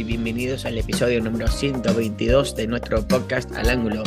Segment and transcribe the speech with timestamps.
[0.00, 4.02] y bienvenidos al episodio número 122 de nuestro podcast Al Ángulo.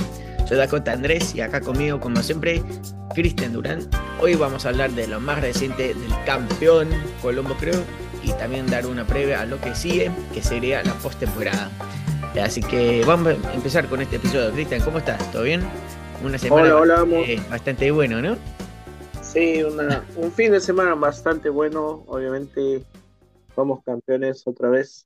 [0.48, 2.64] Soy Dakota Andrés y acá conmigo, como siempre,
[3.14, 3.88] Cristian Durán.
[4.20, 6.90] Hoy vamos a hablar de lo más reciente del campeón
[7.22, 7.80] Colombo, creo,
[8.24, 11.70] y también dar una previa a lo que sigue, que sería la postemporada.
[12.42, 14.52] Así que vamos a empezar con este episodio.
[14.52, 15.32] Cristian, ¿cómo estás?
[15.32, 15.62] ¿Todo bien?
[16.24, 16.74] Una semana
[17.52, 18.36] bastante, bueno, ¿no?
[19.22, 19.62] Sí,
[20.16, 22.04] un fin de semana bastante bueno.
[22.08, 22.84] Obviamente
[23.54, 25.06] somos campeones otra vez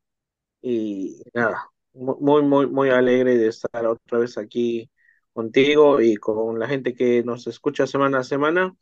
[0.62, 4.90] y nada, muy, muy, muy alegre de estar otra vez aquí
[5.34, 8.76] contigo y con la gente que nos escucha semana a semana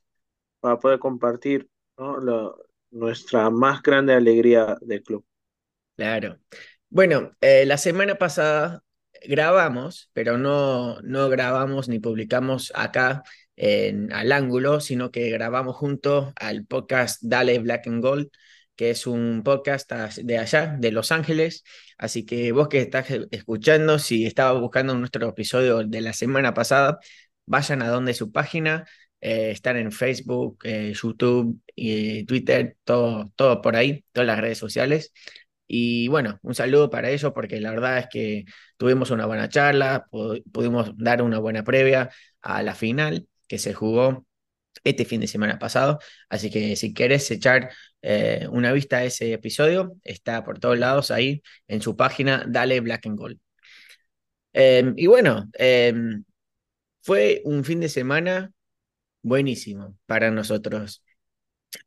[0.60, 1.70] para poder compartir
[2.92, 5.26] nuestra más grande alegría del club.
[5.96, 6.38] Claro.
[6.90, 8.84] Bueno, eh, la semana pasada
[9.28, 13.24] grabamos, pero no, no grabamos ni publicamos acá
[13.56, 18.30] en, al ángulo, sino que grabamos junto al podcast Dale Black and Gold,
[18.76, 21.64] que es un podcast de allá, de Los Ángeles.
[21.98, 27.00] Así que vos que estás escuchando, si estabas buscando nuestro episodio de la semana pasada,
[27.46, 28.86] vayan a donde su página,
[29.22, 34.58] eh, están en Facebook, eh, YouTube y Twitter, todo, todo por ahí, todas las redes
[34.58, 35.14] sociales.
[35.68, 38.46] Y bueno, un saludo para ellos porque la verdad es que
[38.78, 40.06] tuvimos una buena charla,
[40.52, 42.10] pudimos dar una buena previa
[42.42, 44.26] a la final que se jugó
[44.84, 46.00] este fin de semana pasado.
[46.30, 51.12] Así que si quieres echar eh, una vista a ese episodio, está por todos lados
[51.12, 53.40] ahí en su página, dale Black and Gold.
[54.54, 56.24] Em, y bueno, em,
[57.02, 58.52] fue un fin de semana
[59.22, 61.04] buenísimo para nosotros.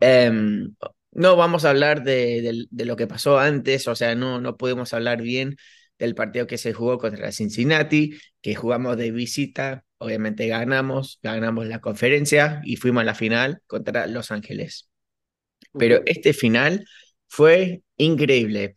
[0.00, 0.74] Em,
[1.12, 5.22] no vamos a hablar de, lo que pasó antes, o sea, no, no podemos hablar
[5.22, 5.56] bien
[5.98, 11.80] del partido que se jugó contra Cincinnati, que jugamos de visita, obviamente ganamos, ganamos la
[11.80, 14.88] conferencia y fuimos a la final contra Los Ángeles.
[15.76, 16.86] Pero este final
[17.28, 18.74] fue increíble.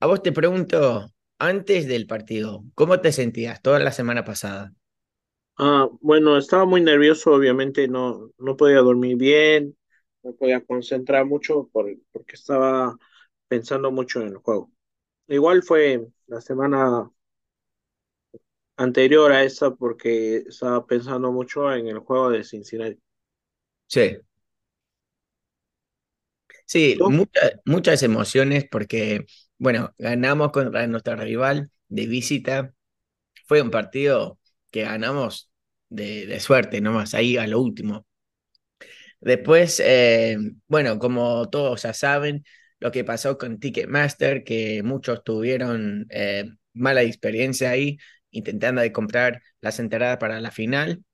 [0.00, 4.72] A vos te pregunto, antes del partido, ¿cómo te sentías toda la semana pasada?
[5.58, 9.76] Ah, bueno, estaba muy nervioso, obviamente no, no podía dormir bien,
[10.22, 12.96] no podía concentrar mucho por, porque estaba
[13.48, 14.72] pensando mucho en el juego.
[15.28, 17.10] Igual fue la semana
[18.76, 23.00] anterior a esa porque estaba pensando mucho en el juego de Cincinnati.
[23.86, 24.22] Sí.
[26.66, 26.98] Sí,
[27.64, 29.26] muchas emociones porque,
[29.58, 32.72] bueno, ganamos contra nuestra rival de visita.
[33.46, 34.40] Fue un partido
[34.70, 35.50] que ganamos
[35.90, 38.06] de, de suerte nomás, ahí a lo último.
[39.20, 40.36] Después, eh,
[40.68, 42.44] bueno, como todos ya saben,
[42.80, 47.98] lo que pasó con Ticketmaster, que muchos tuvieron eh, mala experiencia ahí,
[48.32, 51.04] intentando de comprar las entradas para la final.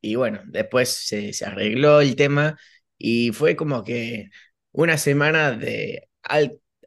[0.00, 2.58] Y bueno, después se, se arregló el tema
[2.98, 4.30] y fue como que
[4.72, 6.08] una semana de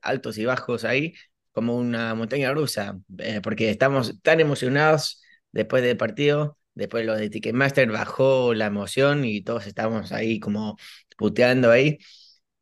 [0.01, 1.13] altos y bajos ahí,
[1.51, 7.29] como una montaña rusa, eh, porque estamos tan emocionados después del partido, después lo de
[7.29, 10.77] Ticketmaster bajó la emoción y todos estamos ahí como
[11.17, 11.99] puteando ahí.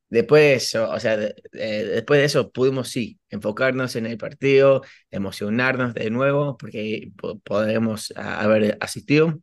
[0.09, 4.81] Después, o sea, después de eso pudimos sí enfocarnos en el partido,
[5.11, 7.11] emocionarnos de nuevo, porque
[7.43, 9.39] podemos haber asistido.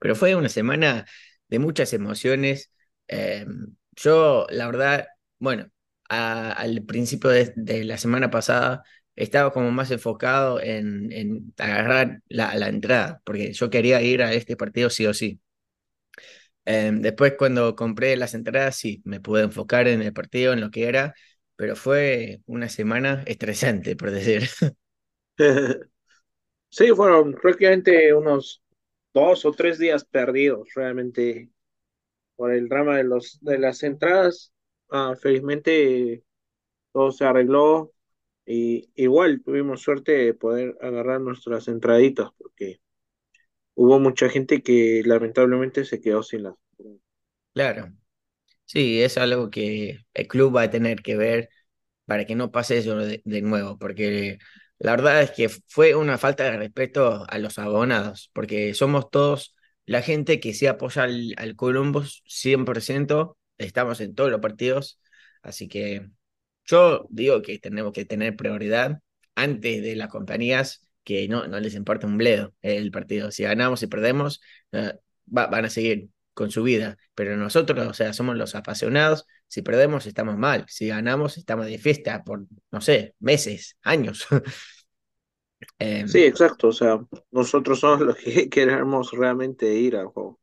[0.00, 1.06] Pero fue una semana
[1.48, 2.72] de muchas emociones.
[3.08, 5.06] Em, yo, la verdad,
[5.38, 5.68] bueno,
[6.08, 7.54] al principio de,
[7.84, 8.84] la semana pasada
[9.16, 14.56] estaba como más enfocado en, en agarrar la entrada, porque yo quería ir a este
[14.56, 15.41] partido sí o sí.
[16.64, 20.70] Em, después cuando compré las entradas, sí, me pude enfocar en el partido, en lo
[20.70, 21.14] que era,
[21.56, 24.48] pero fue una semana estresante, por decir.
[26.70, 28.62] Sí, fueron prácticamente unos
[29.14, 31.50] dos o tres días perdidos, realmente,
[32.36, 34.54] por el drama de, los, de las entradas.
[34.90, 36.24] Ah, felizmente
[36.92, 37.94] todo se arregló
[38.46, 42.81] y igual tuvimos suerte de poder agarrar nuestras entraditas, porque
[43.74, 46.54] hubo mucha gente que lamentablemente se quedó sin las.
[47.54, 47.92] Claro,
[48.64, 51.50] sí, es algo que el club va a tener que ver
[52.06, 54.38] para que no pase eso de, nuevo, porque
[54.78, 59.54] la verdad es que fue una falta de respeto a los abonados, porque somos todos
[59.86, 65.00] la gente que sí apoya al, al Columbus 100%, estamos en todos los partidos,
[65.42, 66.10] así que
[66.64, 69.00] yo digo que tenemos que tener prioridad
[69.34, 73.30] antes de las compañías que no, no les importa un bledo el partido.
[73.30, 74.40] Si ganamos y perdemos,
[74.72, 74.94] eh,
[75.26, 76.96] van a seguir con su vida.
[77.14, 79.26] Pero nosotros, o sea, somos los apasionados.
[79.48, 80.64] Si perdemos, estamos mal.
[80.68, 84.26] Si ganamos, estamos de fiesta por, no sé, meses, años.
[85.78, 86.68] Em, sí, exacto.
[86.68, 86.98] O sea,
[87.30, 90.40] nosotros somos los que queremos realmente ir al juego.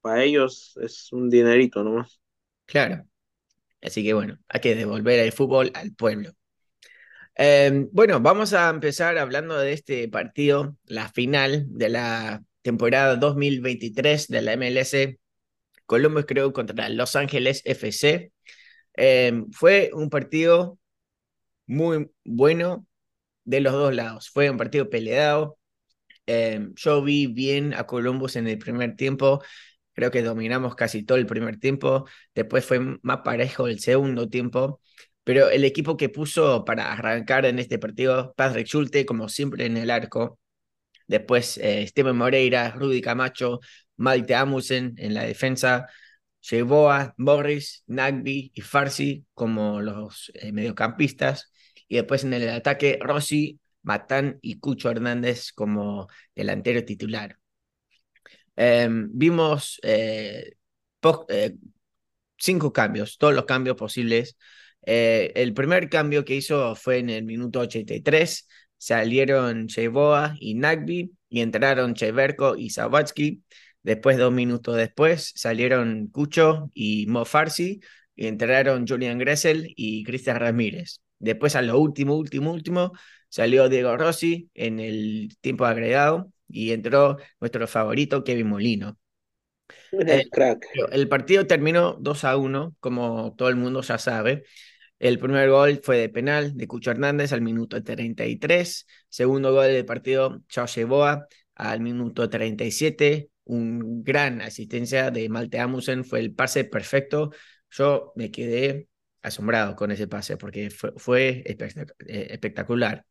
[0.00, 2.18] Para ellos es un dinerito nomás.
[2.64, 3.04] Claro.
[3.82, 6.32] Así que bueno, hay que devolver el fútbol al pueblo.
[7.36, 14.28] Eh, bueno, vamos a empezar hablando de este partido, la final de la temporada 2023
[14.28, 15.18] de la MLS.
[15.86, 18.32] Columbus creo contra Los Ángeles FC.
[18.96, 20.78] Eh, fue un partido
[21.66, 22.86] muy bueno
[23.44, 24.30] de los dos lados.
[24.30, 25.58] Fue un partido peleado.
[26.26, 29.42] Eh, yo vi bien a Columbus en el primer tiempo.
[29.94, 32.06] Creo que dominamos casi todo el primer tiempo.
[32.34, 34.80] Después fue más parejo el segundo tiempo.
[35.24, 39.76] Pero el equipo que puso para arrancar en este partido, Patrick Schulte, como siempre en
[39.76, 40.38] el arco.
[41.06, 43.60] Después eh, Steven Moreira, Rudy Camacho,
[43.96, 45.86] Malte Amusen en la defensa.
[46.90, 51.50] a Morris, Nagby y Farsi como los eh, mediocampistas.
[51.88, 57.38] Y después en el ataque, Rossi, Matán y Cucho Hernández como delantero titular.
[58.56, 60.54] Em, vimos eh,
[61.28, 61.56] eh,
[62.38, 64.36] cinco cambios, todos los cambios posibles.
[64.84, 68.48] Eh, el primer cambio que hizo fue en el minuto 83.
[68.76, 73.42] Salieron Cheboa y Nagby y entraron Cheverko y Sawatsky.
[73.82, 77.80] Después, dos minutos después, salieron Cucho y Mo Farsi
[78.14, 81.00] y entraron Julian Gressel y Cristian Ramírez.
[81.18, 82.92] Después, a lo último, último, último,
[83.28, 88.98] salió Diego Rossi en el tiempo agregado y entró nuestro favorito Kevin Molino.
[89.92, 90.66] El, crack.
[90.90, 94.44] el partido terminó 2 a 1, como todo el mundo ya sabe.
[95.02, 98.86] El primer gol fue de penal de Cucho Hernández al minuto 33.
[99.08, 101.26] Segundo gol del partido, Chao Boa
[101.56, 103.28] al minuto 37.
[103.42, 107.32] Un gran asistencia de Malte Amusen, fue el pase perfecto.
[107.70, 108.86] Yo me quedé
[109.22, 111.56] asombrado con ese pase porque fue, eh,
[112.30, 113.04] espectacular.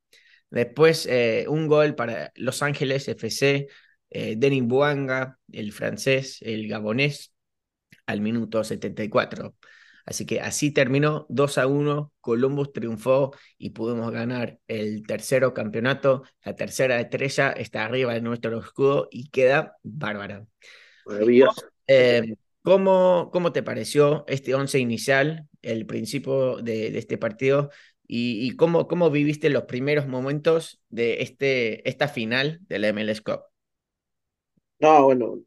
[0.50, 3.68] Después, eh, un gol para Los Ángeles FC,
[4.10, 7.34] eh, Denis Buanga, el francés, el gabonés,
[8.06, 9.56] al minuto 74.
[10.06, 12.14] Así que así terminó 2 a 1.
[12.22, 16.24] Columbus triunfó y pudimos ganar el tercero campeonato.
[16.44, 20.46] La tercera estrella está arriba de nuestro escudo y queda bárbara.
[21.06, 21.62] Maravilloso.
[21.88, 27.70] Eh, ¿cómo, ¿Cómo te pareció este once inicial, el principio de, de este partido?
[28.14, 33.44] ¿Y, cómo, cómo, viviste los primeros momentos de este, esta final de la MLS Cup?
[34.82, 35.40] No, bueno,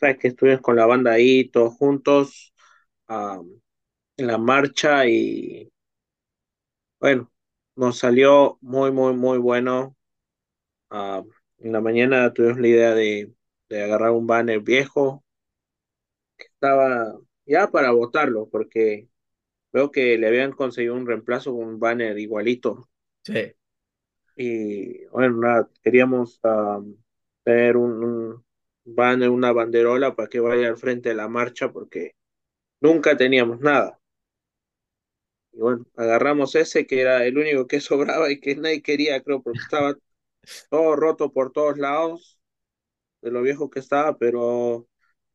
[0.00, 2.52] sabes que estuvimos con la banda ahí, todos juntos,
[3.08, 5.72] en la marcha y
[7.00, 7.30] bueno,
[7.76, 9.96] nos salió muy, muy, muy bueno.
[10.90, 13.32] en la mañana tuvimos la idea de,
[13.68, 15.24] de agarrar un banner viejo
[16.36, 19.08] que estaba ya para botarlo, porque
[19.72, 22.88] Veo que le habían conseguido un reemplazo con un banner igualito.
[23.22, 23.52] Sí.
[24.36, 26.40] Y bueno, nada, queríamos
[27.44, 28.44] tener un,
[28.84, 32.12] banner, una banderola para que vaya al frente de la marcha porque
[32.80, 33.98] nunca teníamos nada.
[35.52, 39.42] Y bueno, agarramos ese que era el único que sobraba y que nadie quería, creo,
[39.42, 39.96] porque estaba
[40.70, 42.38] todo roto por todos lados
[43.22, 44.88] de lo viejo que estaba, pero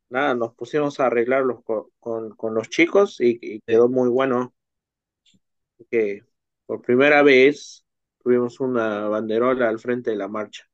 [0.10, 4.54] nada, nos pusimos a arreglarlos con, con, los chicos y, quedó muy bueno.
[5.90, 6.24] Que
[6.66, 7.86] por primera vez
[8.20, 10.70] tuvimos una banderola al frente de la marcha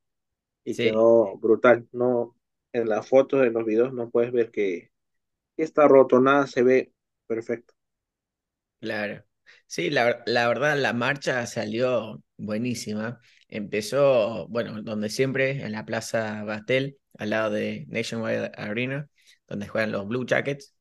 [0.63, 1.87] y quedó brutal.
[1.91, 2.35] No,
[2.73, 4.88] en las fotos, en los videos, no puedes ver que,
[5.63, 6.93] está roto, nada se ve
[7.27, 7.73] perfecto.
[8.79, 9.23] Claro.
[9.67, 13.19] Sí, la, la verdad, la marcha salió buenísima.
[13.49, 19.09] Empezó, bueno, donde siempre, en la Plaza Bastel, al lado de Nationwide Arena
[19.47, 20.75] donde juegan los Blue Jackets,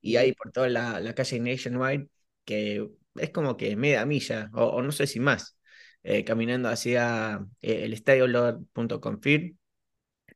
[0.00, 2.08] y ahí por toda la, la calle Nationwide,
[2.44, 5.58] que es como que media milla, o, no sé si más,
[6.04, 9.56] eh, caminando hacia eh, el estadio Lord.confir.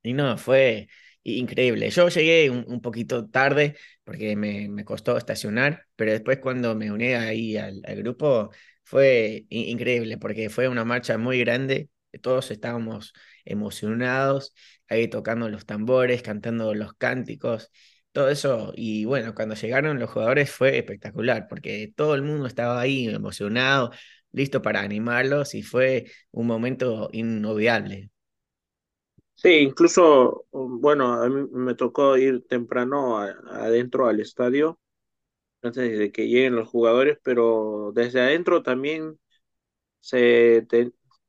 [0.03, 0.89] Y no, fue
[1.27, 1.91] increíble.
[1.91, 7.15] Yo llegué un, poquito tarde porque me, me, costó estacionar, pero después cuando me uní
[7.15, 8.51] ahí al, al grupo
[8.85, 11.91] fue increíble porque fue una marcha muy grande,
[12.23, 13.13] todos estábamos
[13.45, 14.55] emocionados
[14.89, 17.71] ahí tocando los tambores, cantando los cánticos,
[18.13, 18.73] todo eso.
[18.77, 23.91] Y bueno, cuando llegaron los jugadores fue espectacular, porque todo el mundo estaba ahí emocionado,
[24.33, 28.11] listo para animarlos y fue un momento inolvidable.
[29.37, 34.79] Sí, incluso, bueno, a mí me tocó ir temprano adentro al estadio
[35.63, 39.19] antes de que lleguen los jugadores, pero desde adentro también
[40.01, 40.67] se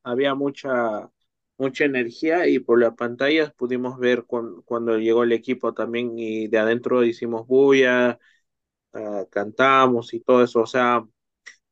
[0.03, 1.11] había mucha
[1.57, 6.57] mucha energía y por las pantallas pudimos ver cuando llegó el equipo también y de
[6.59, 8.19] adentro hicimos bulla,
[8.93, 11.05] ah, cantamos y todo eso, o sea,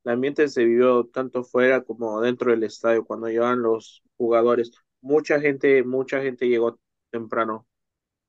[0.06, 4.72] el ambiente se vivió tanto fuera como dentro del estadio cuando llegaban los jugadores.
[5.05, 6.79] Mucha gente, mucha gente llegó
[7.12, 7.67] temprano.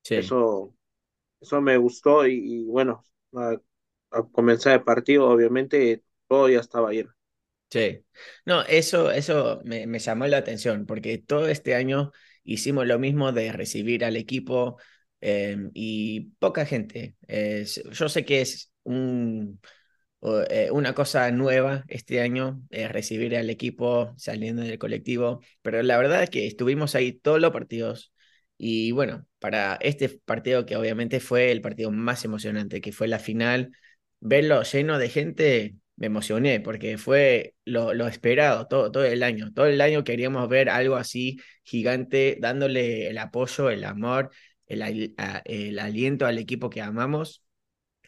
[0.09, 0.75] Eso,
[1.41, 3.03] eso me gustó y, bueno,
[3.35, 3.57] ah,
[4.11, 7.13] a comenzar el partido, obviamente todo ya estaba lleno.
[7.69, 8.05] Sí,
[8.45, 12.11] no, eso, eso me, me llamó la atención, porque todo este año
[12.45, 14.77] hicimos lo mismo de recibir al equipo
[15.19, 17.17] eh, y poca gente.
[17.27, 19.59] Eh, yo sé que es un,
[20.21, 26.23] eh, una cosa nueva este año, recibir al equipo saliendo del colectivo, pero la verdad
[26.23, 28.13] es que estuvimos ahí todos los partidos
[28.57, 33.19] y bueno, para este partido que obviamente fue el partido más emocionante, que fue la
[33.19, 33.71] final,
[34.19, 39.51] verlo lleno de gente me emocioné porque fue lo, lo, esperado todo, todo el año.
[39.53, 44.31] Todo el año queríamos ver algo así gigante, dándole el apoyo, el amor,
[44.67, 47.43] el, el aliento al equipo que amamos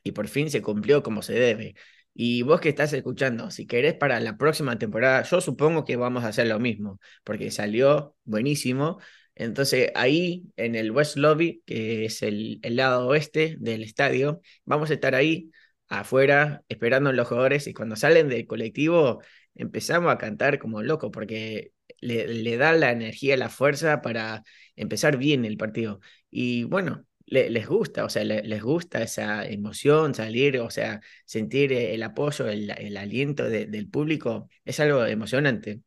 [0.04, 1.76] y por fin se cumplió como se debe.
[2.22, 6.26] Y vos que estás escuchando, si querés para la próxima temporada, yo supongo que vamos
[6.26, 9.00] a hacer lo mismo, porque salió buenísimo.
[9.36, 14.96] Entonces ahí en el West Lobby, que es el, lado oeste del estadio, vamos a
[14.96, 15.52] estar ahí
[15.88, 19.22] afuera esperando a los jugadores y cuando salen del colectivo
[19.56, 21.72] empezamos a cantar como locos porque
[22.02, 24.44] le da la energía, la fuerza para
[24.76, 26.02] empezar bien el partido.
[26.30, 32.02] Y bueno, les gusta, o sea, les gusta esa emoción, salir, o sea, sentir el
[32.04, 35.82] apoyo, el, aliento del público, es algo emocionante.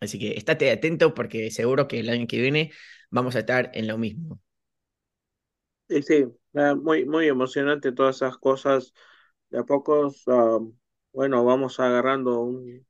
[0.00, 2.72] Así que estate atento porque seguro que el año que viene
[3.10, 4.40] vamos a estar en lo mismo.
[5.88, 6.24] Sí, sí,
[6.82, 8.92] muy, muy emocionante todas esas cosas
[9.50, 10.58] de a pocos, ah,
[11.12, 12.84] bueno, vamos agarrando un,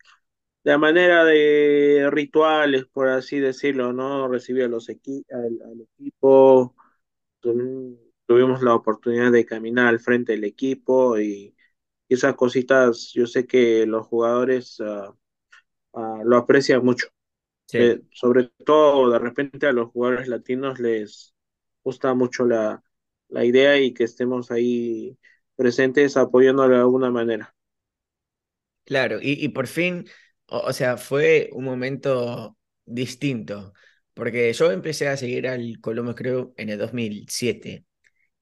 [0.64, 4.28] de manera de rituales, por así decirlo, ¿no?
[4.28, 6.74] Recibir a los equi al, equipo,
[8.26, 11.54] tuvimos la oportunidad de caminar al frente del equipo y,
[12.08, 15.14] y esas cositas, yo sé que los jugadores uh,
[15.92, 17.08] uh, lo aprecian mucho.
[17.66, 17.78] Sí.
[17.78, 21.34] Eh, sobre todo, de repente a los jugadores latinos les
[21.82, 22.82] gusta mucho la,
[23.28, 25.18] la idea y que estemos ahí
[25.56, 27.54] presentes apoyándole de alguna manera.
[28.84, 30.06] Claro, y, y por fin,
[30.46, 33.72] o, o, sea, fue un momento distinto,
[34.14, 37.84] porque yo empecé a seguir al Columbus creo en el 2007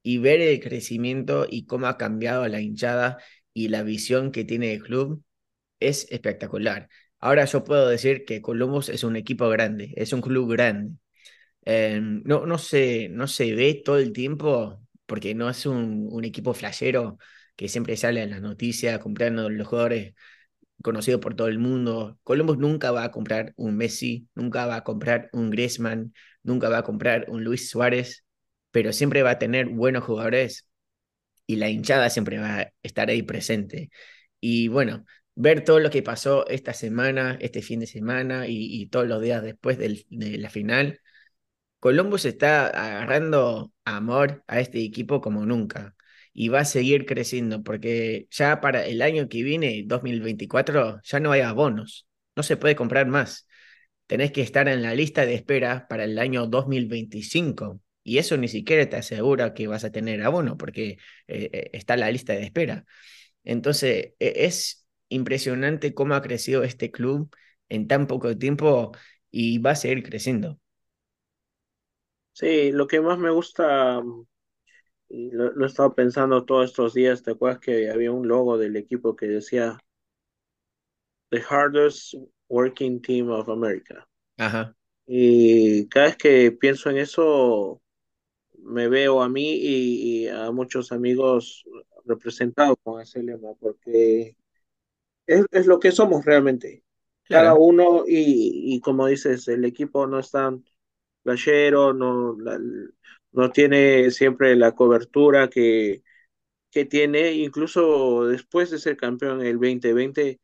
[0.03, 3.19] y ver el crecimiento y cómo ha cambiado la hinchada
[3.55, 5.23] y la visión que tiene el club
[5.81, 6.89] es espectacular.
[7.21, 10.97] Ahora yo puedo decir que Columbus es un equipo grande, es un club grande.
[11.65, 16.25] Eh, no, no, se, no se ve todo el tiempo porque no es un, un
[16.25, 17.19] equipo flashero
[17.57, 20.15] que siempre sale en las noticias comprando los jugadores
[20.83, 22.19] conocidos por todo el mundo.
[22.25, 26.79] Columbus nunca va a comprar un Messi, nunca va a comprar un Griezmann, nunca va
[26.79, 28.25] a comprar un Luis Suárez,
[28.71, 30.69] pero siempre va a tener buenos jugadores
[31.47, 33.91] y la hinchada siempre va a estar ahí presente.
[34.41, 39.07] Y bueno, ver todo lo que pasó esta semana, este fin de semana y, todos
[39.09, 41.01] los días después de la final,
[41.81, 45.97] Columbus está agarrando amor a este equipo como nunca
[46.35, 51.33] y va a seguir creciendo porque ya para el año que viene, 2024, ya no
[51.33, 53.47] hay abonos, no se puede comprar más.
[54.07, 58.49] Tenés que estar en la lista de espera para el año 2025 y eso ni
[58.49, 60.99] siquiera te asegura que vas a tener abono porque
[61.29, 62.85] eh, está la lista de espera.
[63.45, 67.35] Entonces, e, es impresionante cómo ha crecido este club
[67.69, 68.93] en tan poco tiempo
[69.31, 70.59] y va a seguir creciendo.
[72.33, 74.01] Sí, lo que más me gusta,
[75.13, 78.57] y lo, lo, he estado pensando todos estos días, ¿te acuerdas que había un logo
[78.57, 79.79] del equipo que decía
[81.29, 82.15] The Hardest
[82.49, 84.09] Working Team of America?
[84.39, 84.75] Ajá.
[85.07, 87.83] Y cada vez que pienso en eso,
[88.61, 91.63] me veo a mí y, y a muchos amigos
[92.07, 94.35] representados con ese lema, porque
[95.27, 96.85] es, es lo que somos realmente.
[97.25, 97.49] Claro.
[97.49, 100.65] Cada uno, y, y como dices, el equipo no es tan
[101.23, 102.59] playero, no, la,
[103.33, 106.03] no tiene siempre la cobertura que,
[106.71, 110.41] que tiene, incluso después de ser campeón en el 2020,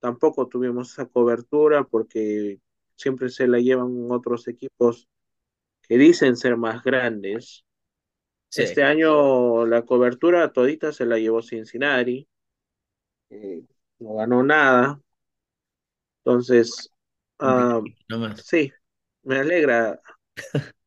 [0.00, 2.60] tampoco tuvimos esa cobertura porque
[2.96, 5.08] siempre se la llevan otros equipos
[5.82, 7.64] que dicen ser más grandes.
[8.48, 8.62] Sí.
[8.62, 12.26] Este año la cobertura todita se la llevó Cincinnati,
[13.30, 13.62] eh,
[13.98, 15.00] no ganó nada.
[16.24, 16.90] Entonces,
[17.40, 18.72] uh, no sí,
[19.22, 20.00] me alegra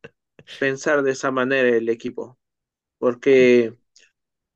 [0.58, 2.38] pensar de esa manera el equipo,
[2.98, 3.76] porque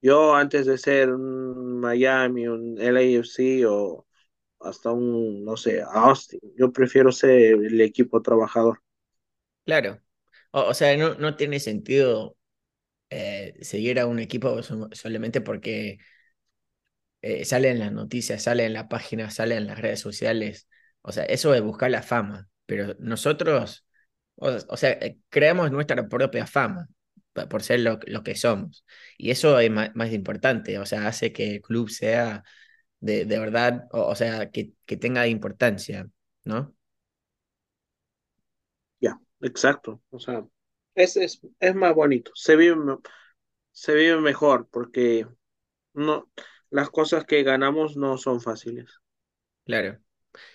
[0.02, 4.06] yo antes de ser un Miami, un LAFC o
[4.60, 7.32] hasta un, no sé, Austin, yo prefiero ser
[7.64, 8.82] el equipo trabajador.
[9.64, 10.00] Claro,
[10.52, 12.36] o, o sea, no, no tiene sentido
[13.10, 14.62] eh, seguir a un equipo
[14.92, 15.98] solamente porque
[17.22, 20.68] eh, sale en las noticias, sale en la página, sale en las redes sociales.
[21.02, 23.85] O sea, eso es buscar la fama, pero nosotros
[24.36, 26.88] o, o sea, eh, creamos nuestra propia fama.
[27.50, 28.84] por ser lo, lo, que somos.
[29.18, 32.44] Y eso es más, más, importante, o sea, hace que el club sea
[33.00, 36.08] de, de verdad, o, o, sea, que, que tenga importancia,
[36.44, 36.74] ¿no?
[39.00, 40.02] Ya, exacto.
[40.10, 40.46] O sea,
[40.94, 42.76] es, es, es más bonito, se vive,
[43.72, 45.26] se vive mejor porque
[45.92, 46.30] no,
[46.70, 49.00] las cosas que ganamos no son fáciles.
[49.64, 49.98] Claro.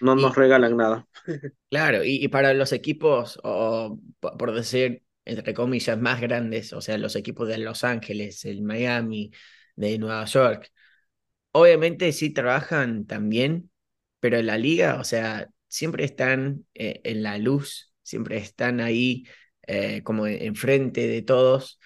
[0.01, 1.07] No Y, nos regalan nada.
[1.69, 6.81] claro, y, y para los equipos, o po- por decir, entre comillas, más grandes, o
[6.81, 9.31] sea, los equipos de Los Ángeles, el Miami,
[9.75, 10.71] de Nueva York,
[11.53, 13.71] Obviamente sí trabajan también,
[14.19, 19.25] pero en la liga, o sea, siempre están eh, en la luz, siempre están ahí
[19.67, 21.79] eh, como en- enfrente de todos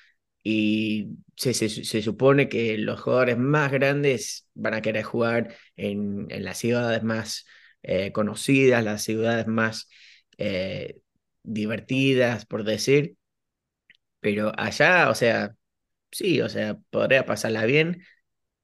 [0.44, 6.28] y se, se, se supone que los jugadores más grandes van a querer jugar en,
[6.30, 7.46] en las ciudades más
[7.86, 9.90] eh, conocidas, las ciudades más
[10.38, 11.00] eh,
[11.44, 13.18] divertidas, por decir,
[14.20, 15.56] pero allá, o sea,
[16.12, 18.04] sí, o sea, podría pasarla bien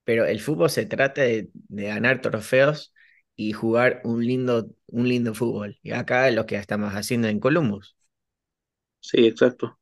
[0.05, 2.93] pero el fútbol se trata de, de ganar trofeos
[3.35, 5.79] y jugar un lindo, un lindo fútbol.
[5.83, 7.95] Y acá es lo que estamos haciendo en Columbus.
[8.99, 9.77] Sí, exacto.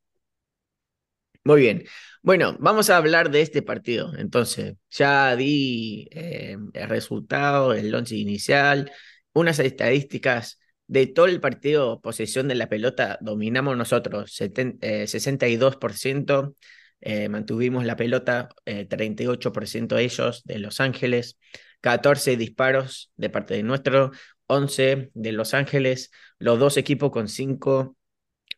[1.43, 1.85] Muy bien.
[2.21, 4.13] Bueno, vamos a hablar de este partido.
[4.17, 8.91] Entonces, ya di eh, el resultado, el once inicial,
[9.39, 16.55] unas estadísticas de todo el partido, posesión de la pelota, dominamos nosotros, seten- eh, 62%,
[17.01, 21.37] eh, mantuvimos la pelota, eh, 38% ellos de Los Ángeles,
[21.81, 24.11] 14 disparos de parte de nuestro,
[24.47, 27.95] 11 de Los Ángeles, los dos equipos con 5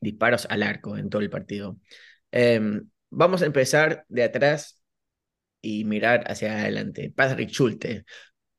[0.01, 1.77] disparos al arco en todo el partido.
[2.31, 4.81] Em, vamos a empezar de atrás
[5.61, 7.11] y mirar hacia adelante.
[7.15, 8.05] Patrick Schulte,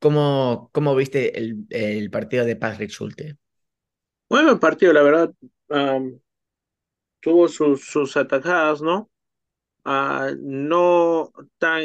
[0.03, 3.37] ¿cómo, cómo viste el, el partido de Patrick Schulte?
[4.29, 5.33] Bueno, el partido, la verdad,
[7.21, 9.09] tuvo sus, sus atajadas, ¿no?
[9.85, 11.83] Ah, no tan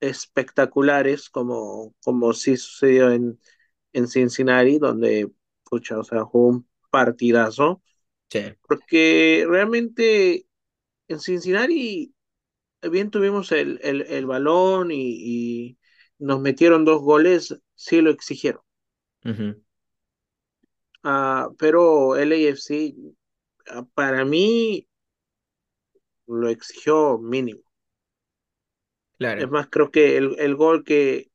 [0.00, 3.40] espectaculares como, como sí sucedió en,
[3.92, 5.30] en Cincinnati, donde,
[5.70, 7.82] pucha, o sea, jugó un partidazo,
[8.30, 8.40] Sí.
[8.68, 10.46] porque realmente
[11.08, 12.14] en Cincinnati
[12.90, 14.98] bien tuvimos el, el, el balón y,
[15.70, 15.77] y
[16.18, 18.62] nos metieron dos goles, sí lo exigieron.
[21.02, 22.94] Ah, pero el AFC,
[23.70, 24.86] ah, para mí,
[26.28, 27.62] lo exigió mínimo.
[29.34, 31.30] Es Claro, más, creo que el, el gol que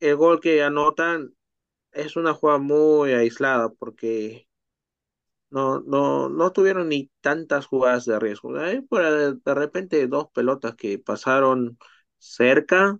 [0.00, 1.34] el gol que anotan
[1.92, 4.48] es una jugada muy aislada porque
[5.50, 8.56] no, no, no tuvieron ni tantas jugadas de riesgo.
[8.58, 9.02] Ahí por
[9.42, 11.78] de repente dos pelotas que pasaron
[12.18, 12.98] cerca,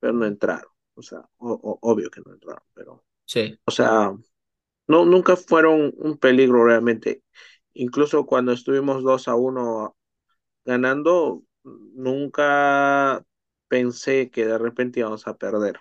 [0.00, 0.70] pero no entraron.
[0.94, 4.12] O sea, o- o- obvio que no entraron, pero, sí, o sea,
[4.88, 7.22] no, nunca fueron un peligro realmente.
[7.74, 9.96] Incluso cuando estuvimos 2 a uno
[10.64, 13.24] ganando, nunca
[13.68, 15.78] pensé que de repente íbamos a perder.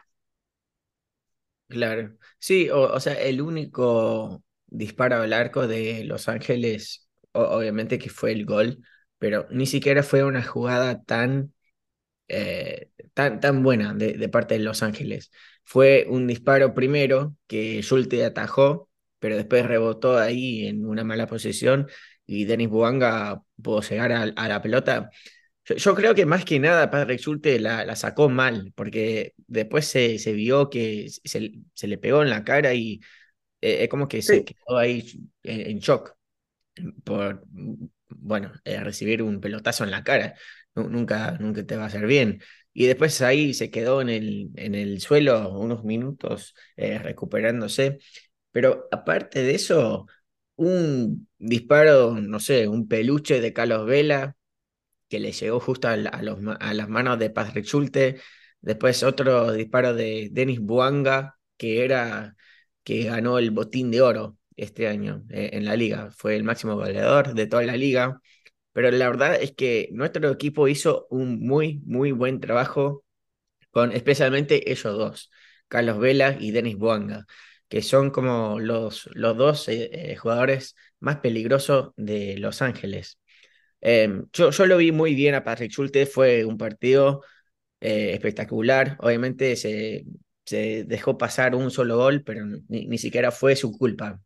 [1.67, 2.17] claro.
[2.39, 8.31] Sí, o, o sea, el único disparo al arco de Los Ángeles, obviamente que fue
[8.31, 8.83] el gol,
[9.17, 11.53] pero ni siquiera fue una jugada tan
[12.29, 15.31] eh, tan, tan buena de, de parte de Los Ángeles.
[15.65, 21.89] Fue un disparo primero que Schulte atajó, pero después rebotó ahí en una mala posición
[22.27, 25.11] y Denis Buanga pudo llegar a, a la pelota.
[25.65, 29.87] Yo, yo creo que más que nada Patrick Schulte la, la sacó mal, porque después
[29.87, 33.01] se, se vio que se, se le pegó en la cara y
[33.61, 36.15] eh, es como que se quedó ahí en, en shock
[37.03, 37.43] por,
[38.09, 40.35] bueno, eh, recibir un pelotazo en la cara.
[40.75, 42.41] Nu- Nunca, nunca te va a hacer bien.
[42.75, 47.99] Y después ahí se quedó en el, en el suelo unos minutos eh, recuperándose.
[48.51, 50.07] Pero aparte de eso,
[50.57, 54.35] un disparo, no sé, un peluche de Carlos Vela
[55.09, 58.19] que le llegó justo a, las manos de Patrick Schulte.
[58.61, 62.35] Después otro disparo de Denis Buanga, que era
[62.83, 66.11] que ganó el botín de oro este año eh, en la liga.
[66.11, 68.21] Fue el máximo goleador de toda la liga.
[68.75, 73.05] Pero la verdad es que nuestro equipo hizo un muy, muy buen trabajo
[73.71, 75.31] con especialmente ellos dos,
[75.67, 77.25] Carlos Vela y Denis Buanga,
[77.67, 83.19] que son como los, los dos eh, eh, jugadores más peligrosos de Los Ángeles.
[83.81, 87.23] Eh, yo, yo lo vi muy bien a Patrick Schulte, fue un partido
[87.81, 88.97] eh, espectacular.
[89.01, 90.05] Obviamente se,
[90.45, 94.21] se dejó pasar un solo gol, pero ni, ni siquiera fue su culpa.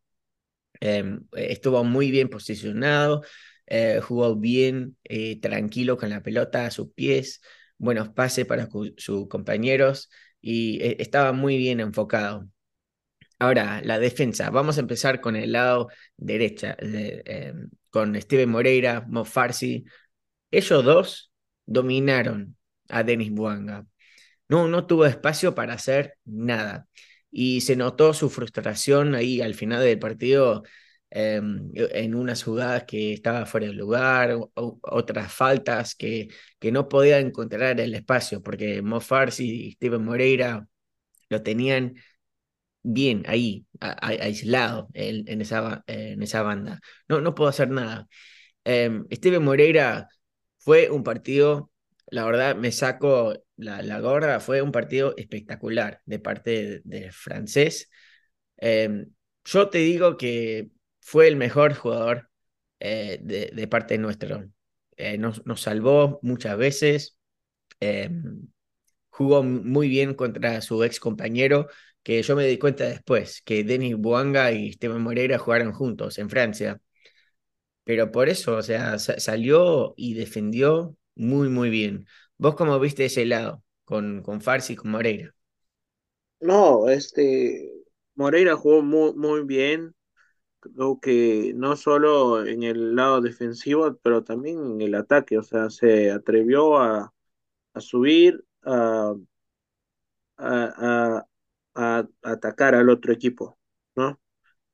[0.82, 3.24] Eh, estuvo muy bien posicionado,
[3.70, 7.42] eh, jugó bien, eh, tranquilo con la pelota a sus pies,
[7.78, 10.10] buenos pases para sus compañeros
[10.42, 12.48] y eh, estaba muy bien enfocado.
[13.40, 14.50] Ahora, la defensa.
[14.50, 17.54] Vamos a empezar con el lado derecha, de, eh,
[17.90, 19.86] con Steven Moreira, Mo Farsi.
[20.52, 21.32] Ellos dos
[21.66, 22.58] dominaron
[22.90, 23.86] a Denis Buanga.
[24.50, 26.88] No, no tuvo espacio para hacer nada.
[27.32, 30.64] Y se notó su frustración ahí al final del partido
[31.12, 31.42] eh,
[31.74, 34.52] en unas jugadas que estaba fuera de lugar, o,
[34.84, 40.68] otras faltas que, que no podía encontrar el espacio, porque Mo Farsi y Steven Moreira
[41.30, 41.96] lo tenían
[42.84, 46.80] bien ahí, a, a, aislado en, en, esa, en esa banda.
[47.08, 48.08] No, no puedo hacer nada.
[48.66, 50.10] Eh, Steven Moreira
[50.60, 51.72] fue un partido,
[52.08, 57.90] la verdad me saco la, la gorra, fue un partido espectacular de parte del francés.
[58.58, 59.06] Eh,
[59.46, 60.70] yo te digo que
[61.10, 62.30] fue el mejor jugador
[62.80, 64.48] eh, de, parte nuestro.
[64.96, 67.18] Eh, nos, nos, salvó muchas veces.
[67.80, 68.12] Eh,
[69.10, 71.68] jugó muy bien contra su ex compañero,
[72.04, 76.30] que yo me di cuenta después, que Denis Buanga y Esteban Moreira jugaron juntos en
[76.30, 76.80] Francia.
[77.86, 82.06] Pero por eso, o sea, salió y defendió muy, muy bien.
[82.38, 85.34] ¿Vos cómo viste ese lado con, con Farsi y con Moreira?
[86.40, 87.68] No, este,
[88.14, 89.96] Moreira jugó muy, muy bien.
[90.60, 95.38] Creo que no solo en el lado defensivo, pero también en el ataque.
[95.38, 97.14] O sea, se atrevió a,
[97.74, 99.14] a subir, a,
[100.38, 101.26] a,
[101.76, 103.60] a, atacar al otro equipo,
[103.96, 104.20] ¿no?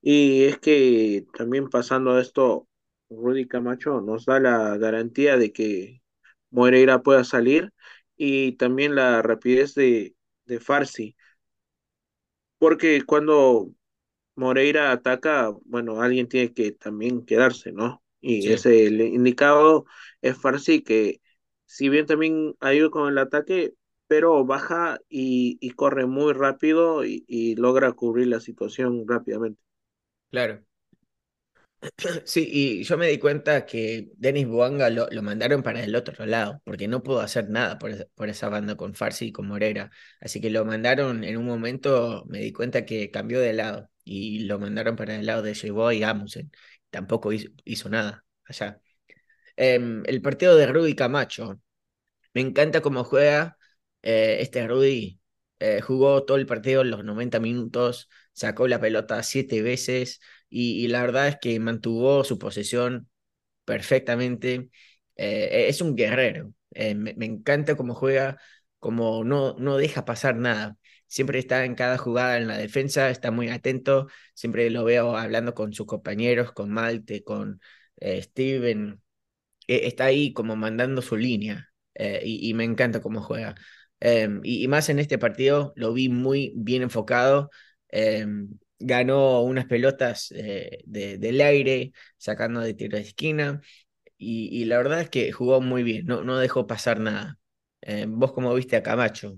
[0.02, 2.69] Y es que también pasando esto,
[3.10, 6.04] Rudy Camacho nos da la garantía de que
[6.52, 7.74] Moreira pueda salir
[8.17, 11.15] y también la rapidez de, de Farsi.
[12.58, 13.71] Porque cuando
[14.36, 18.04] Moreira ataca, bueno, alguien tiene que también quedarse, ¿no?
[18.21, 18.52] Y Sí.
[18.52, 19.86] ese el indicado
[20.21, 21.21] es Farsi que
[21.65, 23.74] si bien también ayuda con el ataque,
[24.08, 29.62] pero baja y, y corre muy rápido y, y logra cubrir la situación rápidamente.
[30.30, 30.65] Claro.
[32.26, 36.26] Sí, y yo me di cuenta que Denis Buanga lo, lo mandaron para el otro
[36.26, 39.91] lado, porque no pudo hacer nada por, por esa banda con Farsi y con Moreira.
[40.19, 44.39] Así que lo mandaron en un momento, me di cuenta que cambió de lado y
[44.46, 46.52] lo mandaron para el lado de J-Boy y Amundsen.
[46.91, 48.82] Tampoco hizo, hizo nada allá.
[49.58, 51.60] Em, el partido de Rudy Camacho,
[52.34, 53.58] me encanta cómo juega
[54.02, 55.20] eh, este Rudy.
[55.60, 61.02] Eh, jugó todo el partido los 90 minutos, sacó la pelota siete veces y, la
[61.02, 63.10] verdad es que mantuvo su posesión
[63.65, 64.70] perfectamente.
[65.15, 66.54] Eh, es un guerrero.
[66.72, 68.38] Me, me encanta cómo juega,
[68.80, 70.78] como no, no deja pasar nada.
[71.15, 74.08] Siempre está en cada jugada en la defensa, está muy atento.
[74.34, 77.62] Siempre lo veo hablando con sus compañeros, con Malte, con
[77.97, 79.01] eh, Steven
[79.67, 83.56] eh, está ahí como mandando su línea eh, y, me encanta cómo juega.
[83.99, 87.49] Em, y, más en este partido lo vi muy bien enfocado.
[87.89, 88.49] em,
[88.80, 93.62] ganó unas pelotas eh, de, del aire, sacando de tiro de esquina.
[94.17, 97.39] Y, la verdad es que jugó muy bien, no, dejó pasar nada.
[97.82, 99.38] Em, ¿vos cómo viste a Camacho?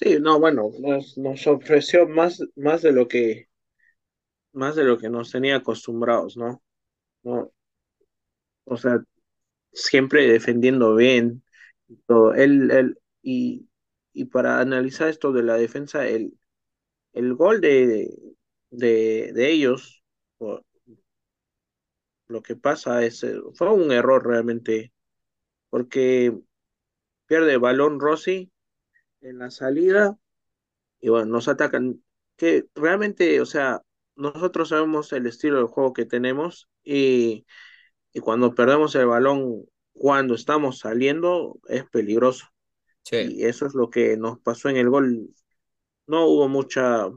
[0.00, 3.48] Sí, no, bueno, nos, nos ofreció más, más de lo que,
[4.52, 6.62] más de lo que nos tenía acostumbrados, ¿no?
[7.24, 7.52] ¿No?
[8.64, 9.02] O sea,
[9.72, 11.44] siempre defendiendo bien,
[12.06, 12.34] todo.
[12.34, 13.68] Él, él, y,
[14.12, 16.38] y para analizar esto de la defensa, el,
[17.14, 18.10] el gol de,
[18.70, 20.04] de, de ellos,
[22.28, 24.92] lo que pasa es, eh, fue un error realmente,
[25.70, 26.36] porque
[27.26, 28.52] pierde balón Rossi
[29.20, 30.16] en la salida
[31.00, 32.02] y bueno, nos atacan,
[32.36, 33.82] que realmente, o sea,
[34.16, 37.46] nosotros sabemos el estilo de juego que tenemos y,
[38.12, 42.46] y cuando perdemos el balón, cuando estamos saliendo, es peligroso.
[43.04, 45.30] Sí, Y eso es lo que nos pasó en el gol.
[46.06, 47.08] No hubo mucha,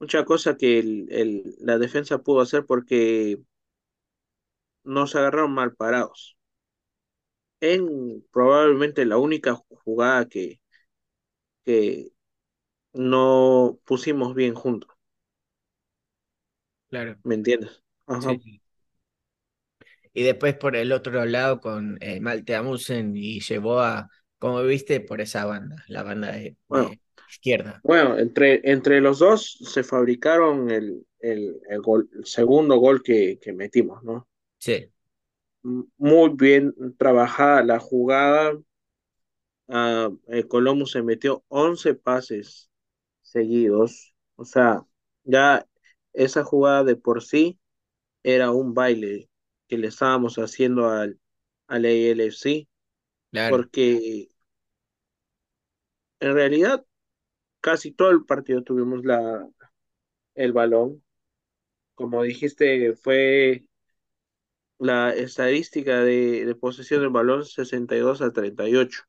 [0.00, 3.38] mucha cosa que el, el, la defensa pudo hacer porque
[4.84, 6.38] nos agarraron mal parados.
[7.60, 10.60] En probablemente la única jugada que,
[11.64, 12.12] que
[12.94, 14.90] no pusimos bien juntos,
[16.88, 17.18] claro.
[17.24, 17.82] ¿me entiendes?
[18.06, 18.40] Ajá.
[18.40, 18.62] Sí.
[20.12, 25.00] Y después por el otro lado con eh, Malte Amusen y llevó a, como viste,
[25.00, 27.84] por esa banda, la banda de, Bueno, de izquierda.
[27.84, 33.38] bueno, entre, entre los dos se fabricaron el, el, el gol, el segundo gol que,
[33.40, 34.28] que metimos, ¿no?
[34.58, 34.92] Sí,
[35.98, 38.52] Muy bien trabajada la jugada.
[39.68, 42.70] Ah, el Colombo se metió 11 pases
[43.22, 44.14] seguidos.
[44.36, 44.86] O sea,
[45.24, 45.66] ya
[46.12, 47.58] esa jugada de por sí
[48.24, 49.30] era un baile
[49.68, 51.20] que le estábamos haciendo al,
[51.68, 52.68] al ALFC,
[53.30, 54.28] claro, porque
[56.20, 56.84] en realidad
[57.60, 59.48] casi todo el partido tuvimos la,
[60.34, 61.04] el balón.
[61.96, 63.66] Como dijiste, fue
[64.78, 69.02] la estadística de, de posesión del balón 62 a 38.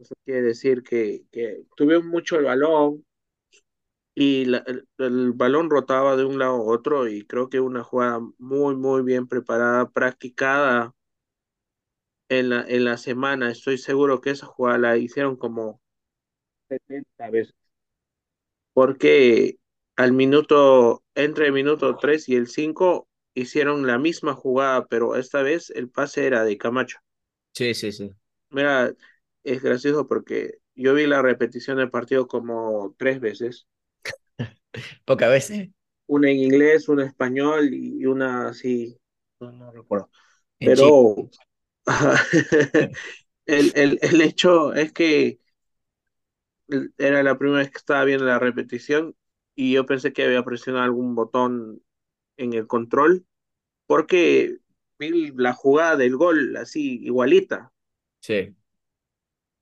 [0.00, 3.04] Eso quiere decir que, que tuvieron mucho el balón
[4.14, 7.82] y la- el, el balón rotaba de un lado a otro y creo que una
[7.84, 10.94] jugada muy, muy bien preparada, practicada
[12.30, 13.50] en la, en la semana.
[13.50, 15.80] Estoy seguro que esa jugada la hicieron como
[16.68, 17.54] 70 veces,
[18.72, 19.58] porque
[19.96, 25.42] al minuto, entre el minuto 3 y el 5 hicieron la misma jugada, pero esta
[25.42, 26.98] vez el pase era de Camacho.
[27.54, 28.10] Sí, sí, sí.
[28.50, 28.92] Mira,
[29.44, 33.68] es gracioso porque yo vi la repetición del partido como tres veces,
[35.04, 35.68] Pocas veces.
[36.06, 38.98] Una en inglés, una en español y una así,
[39.40, 40.10] no, no recuerdo.
[40.62, 41.30] Pero
[43.46, 45.40] el, el, el hecho es que
[46.98, 49.16] era la primera vez que estaba viendo la repetición
[49.54, 51.82] y yo pensé que había presionado algún botón
[52.38, 53.26] en el control
[53.86, 54.58] porque
[54.98, 57.72] vi la jugada del gol así igualita.
[58.20, 58.56] Sí,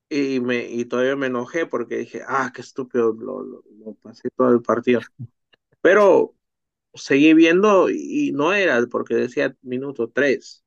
[0.09, 4.31] y, me, y todavía me enojé porque dije, ah, qué estúpido, lo, lo, lo pasé
[4.37, 5.01] todo el partido.
[5.83, 6.37] Pero
[6.95, 10.65] seguí viendo y no era porque decía minuto 3.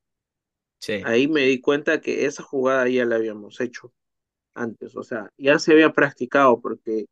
[0.80, 3.94] sí, Ahí me di cuenta que esa jugada ya la habíamos hecho
[4.56, 7.08] antes, o sea, ya se había practicado porque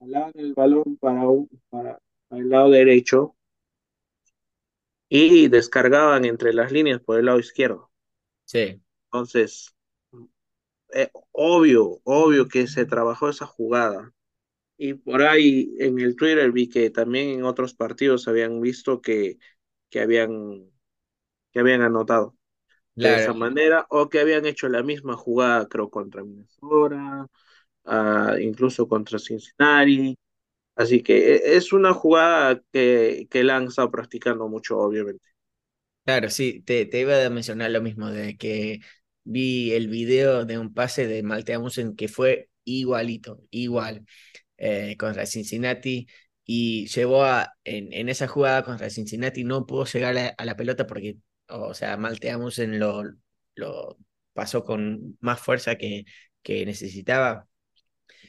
[0.00, 3.36] jalaban el balón para, un, para, para el lado derecho
[5.10, 7.90] y descargaban entre las líneas por el lado izquierdo.
[8.44, 8.80] sí.
[9.12, 9.74] Entonces,
[10.94, 14.12] eh, obvio, obvio que se trabajó esa jugada.
[14.78, 19.38] Y por ahí en el Twitter vi que también en otros partidos habían visto que,
[19.90, 20.70] que habían,
[21.52, 22.36] que habían anotado
[22.98, 27.28] de Claro, esa manera o que habían hecho la misma jugada, creo, contra Minnesota,
[27.86, 30.16] ah, incluso contra Cincinnati.
[30.76, 35.24] Así que eh, es una jugada que, que la han estado practicando mucho, obviamente.
[36.04, 36.60] claro, sí.
[36.62, 38.80] Te, te iba a mencionar lo mismo, de que
[39.28, 44.06] vi el video de un pase de Malte Amusen que fue igualito, igual.
[44.58, 46.08] eh, contra Cincinnati
[46.44, 50.56] y llevó a, en, en esa jugada contra Cincinnati no pudo llegar a, a la
[50.56, 53.04] pelota porque, o sea, Malte Amusen lo,
[53.54, 53.98] lo
[54.32, 56.04] pasó con más fuerza que,
[56.42, 57.48] que necesitaba,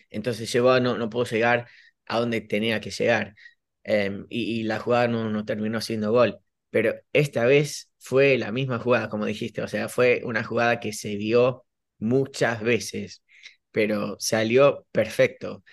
[0.09, 1.67] entonces llevó, no, no pudo llegar
[2.07, 3.35] a donde tenía que llegar
[3.83, 8.51] em, y, y la jugada no, no terminó siendo gol, pero esta vez fue la
[8.51, 11.65] misma jugada, como dijiste, o sea, fue una jugada que se vio
[11.99, 13.23] muchas veces,
[13.71, 15.63] pero salió perfecto.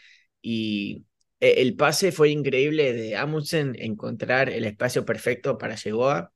[0.42, 1.04] Y
[1.40, 6.32] e- el pase fue increíble de Amundsen encontrar el espacio perfecto para Yeboah,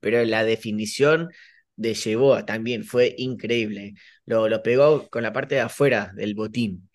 [0.00, 1.30] pero la definición
[1.76, 3.94] de Yeboah también fue increíble.
[4.26, 6.90] Lo, lo pegó con la parte de afuera del botín.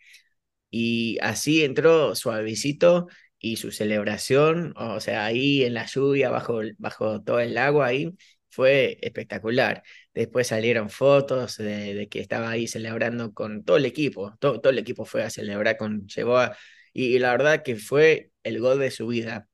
[0.70, 3.08] Y así entró suavecito
[3.42, 8.16] y su celebración, o sea, ahí en la lluvia, bajo, bajo todo el agua ahí,
[8.50, 9.84] fue espectacular.
[10.14, 14.80] Después salieron fotos de, que estaba ahí celebrando con todo el equipo, todo, todo el
[14.80, 16.56] equipo fue a celebrar con Cheboa
[16.94, 19.48] y, la verdad que fue el gol de su vida.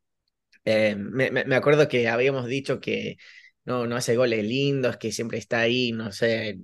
[0.66, 3.18] Eh, me, me- acuerdo que habíamos dicho que
[3.66, 6.60] no, no hace goles lindos, que siempre está ahí, no sé,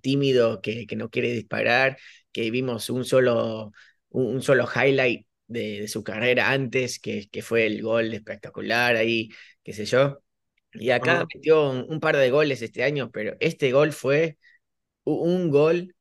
[0.00, 1.98] tímido, que, que no quiere disparar,
[2.32, 3.72] que vimos un solo,
[4.10, 9.30] un solo highlight de, de su carrera antes, que, que fue el gol espectacular ahí,
[9.64, 10.20] qué sé yo.
[10.78, 14.38] Y acá metió un, un par de goles este año, pero este gol fue
[15.04, 15.94] un gol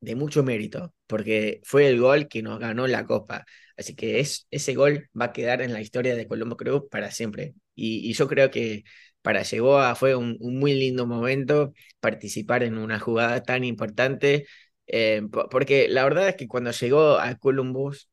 [0.00, 3.44] de mucho mérito, porque fue el gol que nos ganó la Copa.
[3.76, 7.10] Así que es, ese gol va a quedar en la historia de Colombo Cruz para
[7.10, 7.54] siempre.
[7.74, 8.84] Y, y yo creo que
[9.22, 14.46] para Yeboah fue un, un muy lindo momento participar en una jugada tan importante,
[14.86, 18.08] eh, po- porque la verdad es que cuando llegó a Columbus,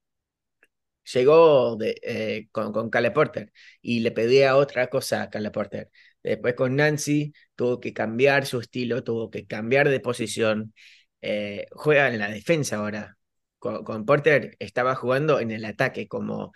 [1.14, 5.92] llegó eh, con, con Cale Porter y le pedía otra cosa a Cale Porter.
[6.24, 10.74] Después con Nancy tuvo que cambiar su estilo, tuvo que cambiar de posición.
[11.22, 13.18] Eh, juega en la defensa ahora.
[13.60, 16.52] Con, Porter estaba jugando en el ataque como,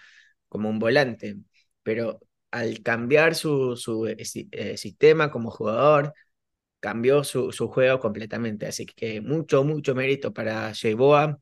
[0.49, 1.37] como un volante,
[1.83, 2.19] pero
[2.51, 6.13] al cambiar su, su eh, si- sistema como jugador,
[6.79, 8.67] cambió su, su juego completamente.
[8.67, 11.37] Así que mucho, mucho mérito para Yeboah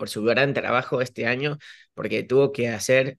[0.00, 1.58] por su gran trabajo este año,
[1.92, 3.18] porque tuvo que hacer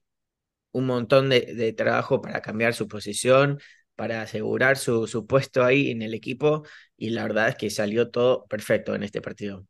[0.72, 3.60] un montón de, trabajo para cambiar su posición,
[3.94, 6.64] para asegurar su, su puesto ahí en el equipo,
[6.96, 9.64] y la verdad es que salió todo perfecto en este partido.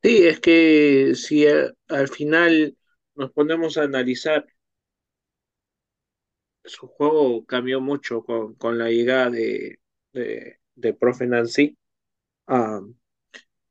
[0.00, 1.44] Sí, es que si
[1.88, 2.76] al final
[3.16, 4.46] nos ponemos a analizar,
[6.64, 9.80] su juego cambió mucho con, con la llegada de,
[10.12, 11.76] de, de Profe Nancy,
[12.46, 12.80] ah,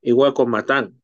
[0.02, 1.02] igual con Matán,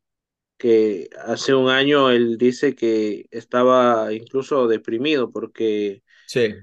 [0.62, 6.54] que hace un año él dice que estaba incluso deprimido porque Sí,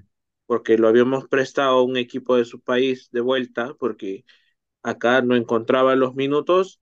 [0.46, 4.24] porque lo habíamos prestado a un equipo de su país de vuelta, porque
[4.82, 6.80] acá no encontraba los minutos,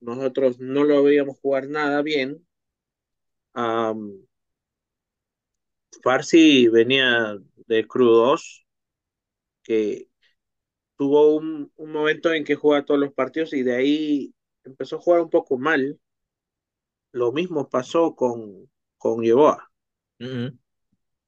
[0.00, 2.46] nosotros no lo veíamos jugar nada bien.
[3.56, 4.26] Um,
[6.02, 8.66] Farsi venía de Crudos,
[9.62, 10.08] que
[10.96, 15.00] tuvo un, un, momento en que jugaba todos los partidos y de ahí empezó a
[15.00, 15.98] jugar un poco mal.
[17.14, 19.20] Lo mismo pasó con, con.
[19.20, 19.22] Uh
[20.18, 20.58] -huh.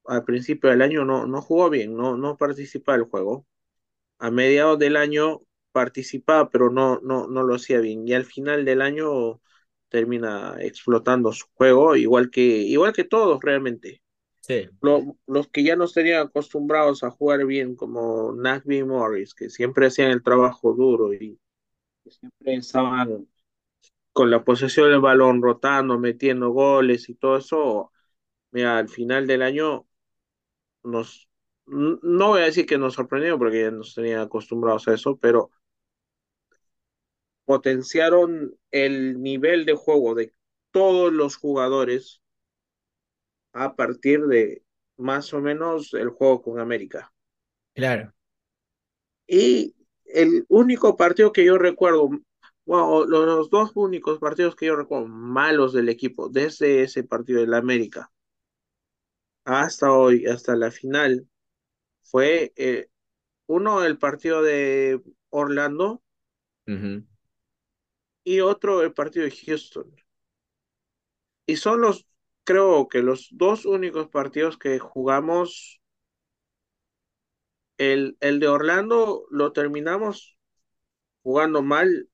[0.07, 3.47] Al principio del año no, no jugó bien, no, no participaba del juego.
[4.19, 8.07] A mediados del año participaba, pero no, no, no lo hacía bien.
[8.07, 9.41] Y al final del año
[9.89, 14.03] termina explotando su juego, igual que, igual que todos realmente.
[14.41, 14.69] Sí.
[14.81, 19.87] Lo, los que ya nos tenían acostumbrados a jugar bien, como Nagby Morris, que siempre
[19.87, 21.39] hacían el trabajo duro y
[22.09, 23.29] siempre estaban
[24.17, 27.93] con la posesión del balón rotando, metiendo goles y todo eso.
[28.51, 29.87] Mira, al final del año
[30.83, 31.29] nos,
[31.67, 35.51] no voy a decir que nos sorprendió porque ya nos tenían acostumbrados a eso, pero
[37.45, 40.33] potenciaron el nivel de juego de
[40.71, 42.23] todos los jugadores
[43.53, 44.63] a partir de
[44.97, 47.13] más o menos el juego con América.
[47.75, 48.15] Claro.
[49.27, 49.77] Y
[50.07, 52.09] el único partido que yo recuerdo,
[52.67, 57.55] bueno, los dos únicos partidos que yo recuerdo malos del equipo, desde ese partido del
[57.55, 58.13] América
[59.45, 61.29] hasta hoy, hasta la final,
[62.03, 62.89] fue eh,
[63.47, 66.03] uno el partido de Orlando
[66.67, 67.07] uh -huh.
[68.25, 69.95] y otro el partido de Houston.
[71.47, 72.07] Y son los,
[72.45, 75.81] creo que los dos únicos partidos que jugamos.
[77.79, 80.39] El, el de Orlando lo terminamos
[81.23, 82.09] jugando mal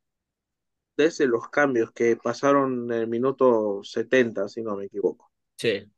[0.96, 5.30] desde los cambios que pasaron en el minuto 70, si no me equivoco.
[5.56, 5.90] Sí.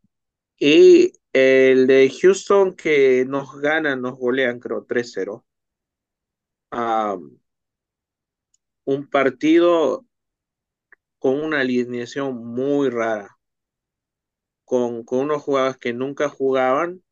[0.58, 5.44] Y el de Houston que nos ganan, nos golean, creo, 3-0.
[6.70, 7.38] Um,
[8.84, 10.06] un partido
[11.18, 13.38] con una alineación muy rara,
[14.64, 17.02] con, con unos jugadores que nunca jugaban,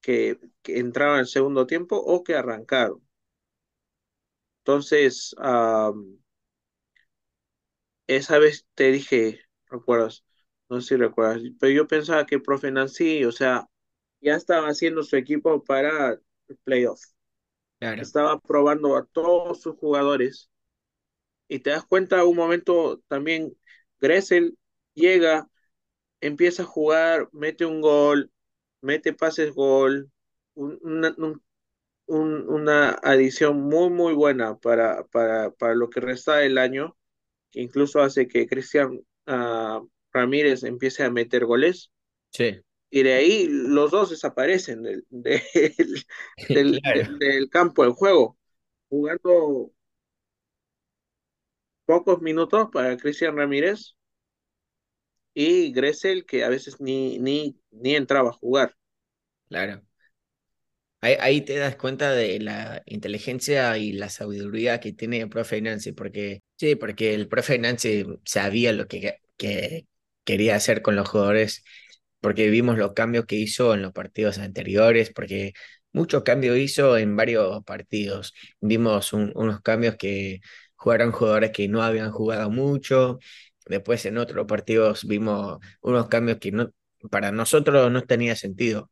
[0.00, 3.02] que, que entraban en segundo tiempo o que arrancaron.
[4.58, 6.18] Entonces, um,
[8.08, 10.24] esa vez te dije, ¿recuerdas?
[10.70, 13.68] No sé si recuerdas, pero yo pensaba que profe Nancy, o sea,
[14.22, 16.12] ya estaba haciendo su equipo para
[16.48, 17.02] el playoff.
[17.80, 18.02] Claro.
[18.02, 20.50] Estaba probando a todos sus jugadores.
[21.48, 23.56] Y te das cuenta, un momento también,
[24.00, 24.58] Gressel
[24.94, 25.48] llega,
[26.22, 28.32] empieza a jugar, mete un gol,
[28.82, 30.12] mete pases gol,
[30.54, 31.42] un, una, un,
[32.08, 36.97] un, una adición muy, muy buena para, para, para lo que resta del año,
[37.50, 41.92] que incluso hace que Cristian uh, Ramírez empiece a meter goles.
[42.32, 42.62] Sí.
[42.90, 46.04] Y de ahí los dos desaparecen del, del,
[46.48, 47.18] del, Claro.
[47.18, 48.38] del campo del juego,
[48.88, 49.72] jugando
[51.86, 53.96] pocos minutos para Cristian Ramírez
[55.34, 58.76] y Gressel, que a veces ni, ni, ni entraba a jugar.
[59.48, 59.82] Claro.
[61.00, 65.60] Ahí, ahí te das cuenta de la inteligencia y la sabiduría que tiene el profe
[65.62, 69.86] Nancy, porque sí, porque el profe Nancy sabía lo que, que
[70.24, 71.62] quería hacer con los jugadores,
[72.20, 75.52] porque vimos los cambios que hizo en los partidos anteriores, porque
[75.92, 78.34] muchos cambios hizo en varios partidos.
[78.60, 80.40] Vimos un- unos cambios que
[80.76, 83.18] jugaron jugadores que no habían jugado mucho.
[83.66, 86.70] Después en otros partidos vimos unos cambios que no,
[87.10, 88.90] para nosotros no tenía sentido.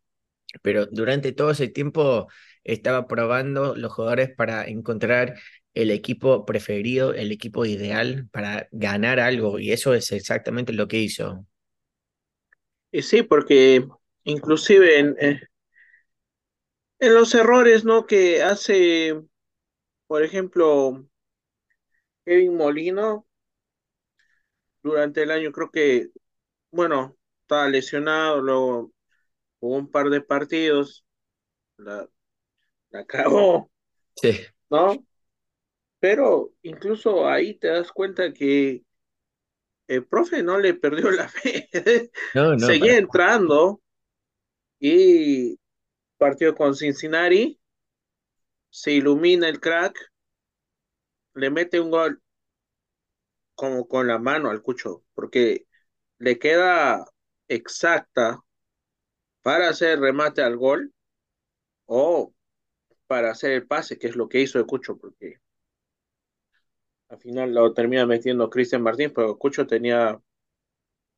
[0.62, 2.28] Pero durante todo ese tiempo
[2.64, 5.34] estaba probando los jugadores para encontrar
[5.74, 9.58] el equipo preferido, el equipo ideal para ganar algo.
[9.58, 11.46] Y eso es exactamente lo que hizo.
[12.90, 13.86] Y sí, porque
[14.24, 15.40] inclusive en, eh,
[16.98, 18.06] en los errores, ¿no?
[18.06, 19.22] Que hace,
[20.08, 21.06] por ejemplo,
[22.24, 23.26] Kevin Molino
[24.82, 26.08] durante el año, creo que,
[26.72, 28.92] bueno, estaba lesionado, luego
[29.60, 31.04] jugó un par de partidos,
[31.78, 32.08] la,
[32.90, 33.70] la acabó,
[34.16, 35.04] Sí, ¿no?
[36.00, 38.84] Pero incluso ahí te das cuenta que
[39.88, 41.68] el profe no le perdió la fe,
[42.34, 43.80] no, no, seguía para- entrando
[44.80, 45.58] y
[46.18, 47.60] partió con Cincinnati,
[48.70, 49.98] se ilumina el crack,
[51.36, 52.20] le mete un gol
[53.54, 55.66] como con la mano al Cucho, porque
[56.18, 57.04] le queda
[57.48, 58.40] exacta
[59.46, 60.92] para hacer remate al gol
[61.86, 62.34] o
[63.08, 65.40] para hacer el pase, que es lo que hizo Cucho, porque
[67.08, 70.20] al final lo termina metiendo Cristian Martín, pero Cucho tenía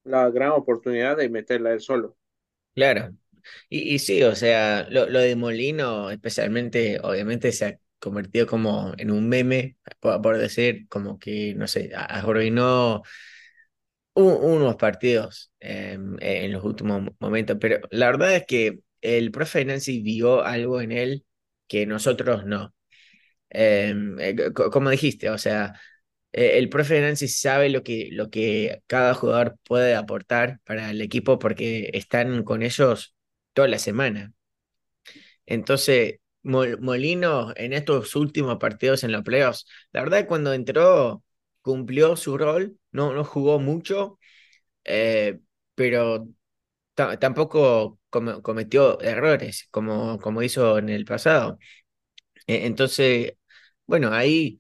[0.03, 2.17] la gran oportunidad de meterla él solo.
[2.75, 3.15] claro.
[3.69, 8.95] Y, y sí, o sea, lo, lo de Molino, especialmente, obviamente se ha convertido como
[8.99, 13.03] en un meme, por, por decir, como que, no sé, arruinó
[14.23, 19.31] u- unos partidos em, en los últimos mo- momentos, pero la verdad es que el
[19.31, 21.25] profe Nancy vio algo en él
[21.69, 22.75] que nosotros no.
[23.51, 25.81] Em, eh, co- como dijiste, o sea,
[26.33, 31.01] eh, el profe Nancy sabe lo que, lo que cada jugador puede aportar para el
[31.03, 33.17] equipo porque están con ellos
[33.55, 34.33] toda la semana.
[35.47, 41.23] Entonces, Mol- Molino en estos últimos partidos en los playoffs, la verdad cuando entró
[41.63, 44.19] cumplió su rol, no, no jugó mucho,
[44.85, 45.41] eh,
[45.75, 46.29] pero
[46.95, 51.59] ta- tampoco come- cometió errores como, como hizo en el pasado.
[52.47, 53.35] E- Entonces,
[53.87, 54.59] bueno, ahí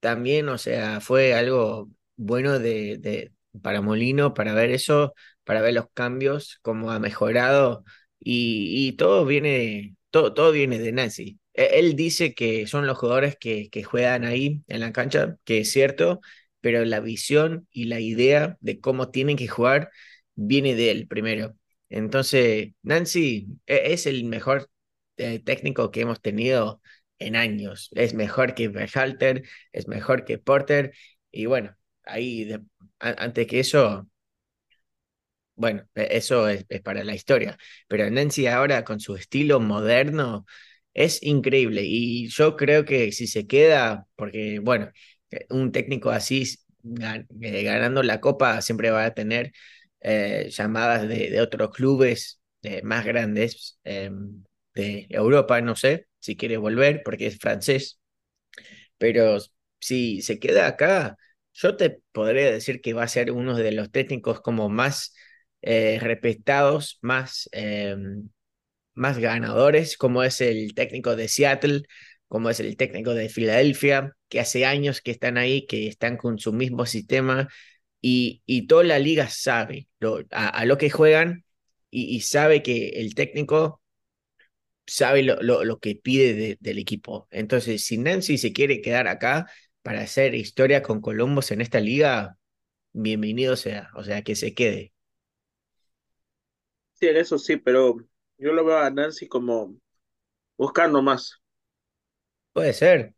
[0.00, 3.32] también, o sea, fue algo bueno de, de,
[3.62, 7.84] para Molino, para ver eso, para ver los cambios, cómo ha mejorado
[8.20, 11.40] y, y todo viene, todo, todo viene de Nancy.
[11.54, 15.60] E- Él dice que son los jugadores que, que juegan ahí en la cancha, que
[15.60, 16.20] es cierto,
[16.60, 19.90] pero la visión y la idea de cómo tienen que jugar
[20.34, 21.56] viene de él primero.
[21.88, 24.70] Entonces, Nancy e- es el mejor
[25.16, 26.80] eh, técnico que hemos tenido
[27.18, 27.88] en años.
[27.94, 30.92] Es mejor que Berhalter, es mejor que Porter.
[31.30, 32.62] Y bueno, ahí de-
[33.00, 34.08] a- antes que eso,
[35.56, 37.56] bueno, e- eso es, para la historia.
[37.88, 40.46] Pero Nancy ahora con su estilo moderno
[40.94, 41.82] es increíble.
[41.84, 44.90] Y yo creo que si se queda, porque bueno,
[45.50, 46.44] un técnico así
[46.84, 49.52] eh, ganando la copa siempre va a tener
[50.00, 57.02] eh, llamadas de, otros clubes eh, más grandes de Europa, no sé si quiere volver
[57.04, 58.00] porque es francés.
[58.98, 59.38] Pero
[59.80, 61.16] si se queda acá,
[61.52, 65.14] yo te podría decir que va a ser uno de los técnicos como más
[65.60, 67.96] respetados, más, eh,
[68.94, 71.82] más ganadores, como es el técnico de Seattle,
[72.28, 76.38] como es el técnico de Filadelfia, que hace años que están ahí, que están con
[76.38, 77.48] su mismo sistema
[78.00, 81.44] y, y toda la liga sabe lo- a, lo que juegan
[81.90, 83.82] y, sabe que el técnico
[84.86, 87.28] sabe lo, lo, que pide de- del equipo.
[87.30, 89.46] Entonces, si Nancy se quiere quedar acá
[89.82, 92.38] para hacer historia con Columbus en esta liga,
[92.92, 94.92] bienvenido sea, o sea, que se quede.
[96.94, 97.96] Sí, en eso sí, pero
[98.38, 99.76] yo lo veo a Nancy como
[100.58, 101.40] buscando más.
[102.58, 103.14] Puede ser.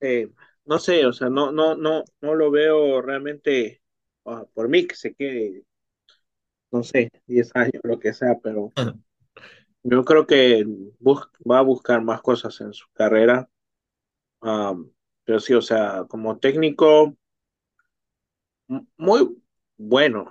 [0.00, 0.28] Eh,
[0.64, 3.82] no sé, o sea, no, no, no, no lo veo realmente
[4.26, 5.64] ah, por mí que se quede,
[6.70, 8.70] no sé, 10 años, lo que sea, pero
[9.82, 10.64] yo creo que
[11.04, 13.48] va a buscar más cosas en su carrera.
[14.40, 14.92] Am,
[15.24, 17.16] pero sí, o sea, como técnico,
[18.96, 19.42] muy
[19.76, 20.30] bueno,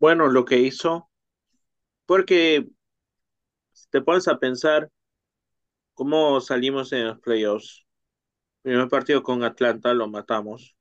[0.00, 1.08] bueno lo que hizo,
[2.04, 2.68] porque
[3.72, 4.90] si te pones a pensar
[6.00, 7.84] cómo salimos en los playoffs.
[8.62, 10.74] Primer partido con Atlanta lo matamos.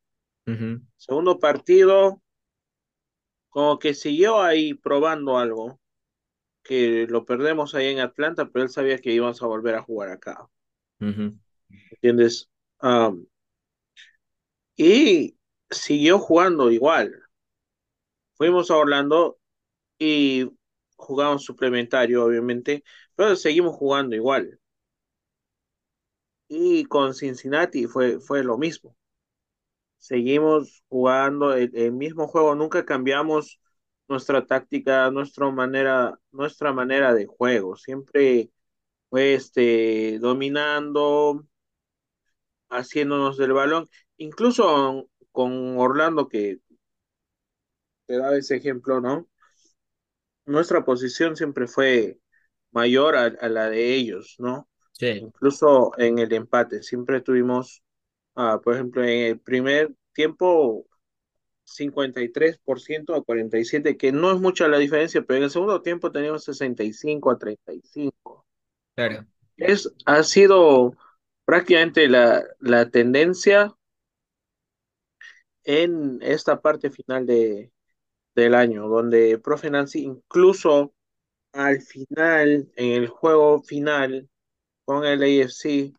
[0.95, 2.21] Segundo partido,
[3.49, 5.81] como que siguió ahí probando algo,
[6.63, 10.09] que lo perdemos ahí en Atlanta, pero él sabía que íbamos a volver a jugar
[10.09, 10.47] acá,
[11.91, 12.49] ¿entiendes?
[12.79, 13.25] Am,
[14.77, 15.37] y
[15.69, 17.23] siguió jugando igual.
[18.35, 19.37] Fuimos a Orlando
[19.99, 20.49] y
[20.95, 22.83] jugamos suplementario, obviamente,
[23.15, 24.58] pero seguimos jugando igual.
[26.49, 28.93] Y con Cincinnati fue, fue lo mismo.
[29.97, 33.59] Seguimos jugando el, el mismo juego, nunca cambiamos
[34.07, 37.75] nuestra táctica, nuestra manera, nuestra manera de juego.
[37.75, 38.51] Siempre
[39.09, 41.45] fue este, dominando,
[42.69, 43.87] haciéndonos del balón.
[44.17, 46.59] Incluso con Orlando, que
[48.07, 49.27] te da ese ejemplo, ¿no?
[50.45, 52.19] Nuestra posición siempre fue
[52.71, 54.69] mayor a, a la de ellos, ¿no?
[54.99, 57.81] Sí, Incluso en el empate, siempre tuvimos,
[58.35, 60.85] ah, por ejemplo, en el primer tiempo
[61.65, 66.43] 53% a 47%, que no es mucha la diferencia, pero en el segundo tiempo teníamos
[66.43, 68.45] 65 a 35.
[68.95, 69.25] claro.
[69.57, 70.95] Es, ha sido
[71.45, 73.75] prácticamente la, la tendencia
[75.63, 77.71] en esta parte final de,
[78.35, 80.93] del año, donde Profe Nancy incluso
[81.53, 84.29] al final, en el juego final
[84.89, 85.93] con el AFC,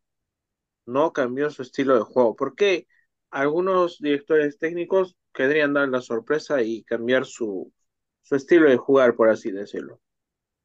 [0.84, 2.34] no cambió su estilo de juego.
[2.34, 2.88] ¿Por qué?
[3.30, 7.72] Algunos directores técnicos querrían dar la sorpresa y cambiar su,
[8.22, 10.00] su estilo de jugar, por así decirlo.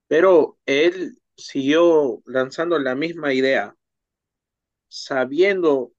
[0.08, 3.76] Pero él siguió lanzando la misma idea,
[4.88, 5.92] sabiendo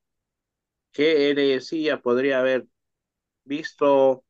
[0.91, 2.66] que él decía podría haber
[3.45, 4.24] visto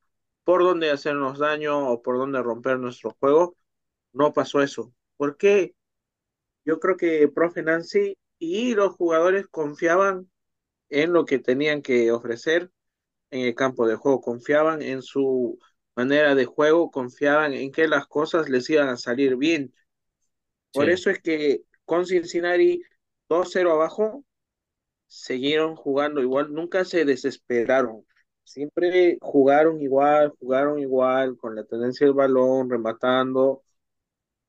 [0.45, 3.57] por dónde hacernos daño o por dónde romper nuestro juego.
[4.13, 4.93] No pasó eso.
[5.17, 5.76] Porque
[6.67, 10.31] yo creo que profe Nancy y los jugadores confiaban
[10.91, 12.71] en lo que tenían que ofrecer
[13.31, 15.59] en el campo de juego, confiaban en su
[15.97, 19.75] manera de juego, confiaban en que las cosas les iban a salir bien.
[20.73, 22.83] Por Sí, eso es que con Cincinnati
[23.29, 24.25] 2-0 abajo,
[25.07, 28.07] siguieron jugando igual, nunca se desesperaron.
[28.45, 33.63] Siempre jugaron igual, jugaron igual, con la tendencia del balón, rematando,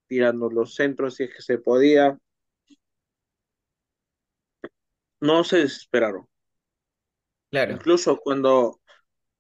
[0.07, 2.17] tirando los centros si es que se podía.
[5.21, 6.27] No se desesperaron.
[7.49, 8.79] claro, Incluso cuando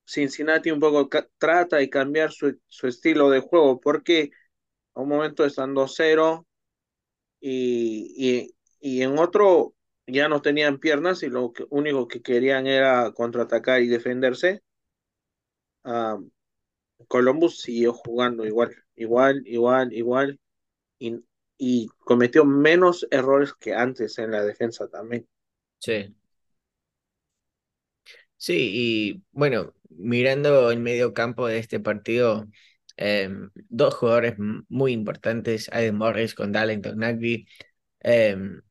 [0.05, 1.09] Cincinnati un poco
[1.39, 4.31] trata de cambiar su, su estilo de juego, porque
[4.95, 6.47] a un momento están 2-0
[7.41, 9.75] y, y, y en otro
[10.07, 14.61] ya no tenían piernas y lo que, único que querían era contraatacar y defenderse.
[15.83, 16.17] ah,
[17.09, 20.39] Columbus siguió jugando igual, igual, igual, igual,
[20.99, 21.23] y,
[21.57, 25.27] y cometió menos errores que antes en la defensa también.
[25.79, 26.15] sí.
[28.37, 32.47] Sí, y bueno, mirando el medio campo de este partido,
[32.97, 34.35] em, dos jugadores
[34.69, 37.47] muy importantes, Aiden Morris con Darlington Nagby.
[38.01, 38.61] Em,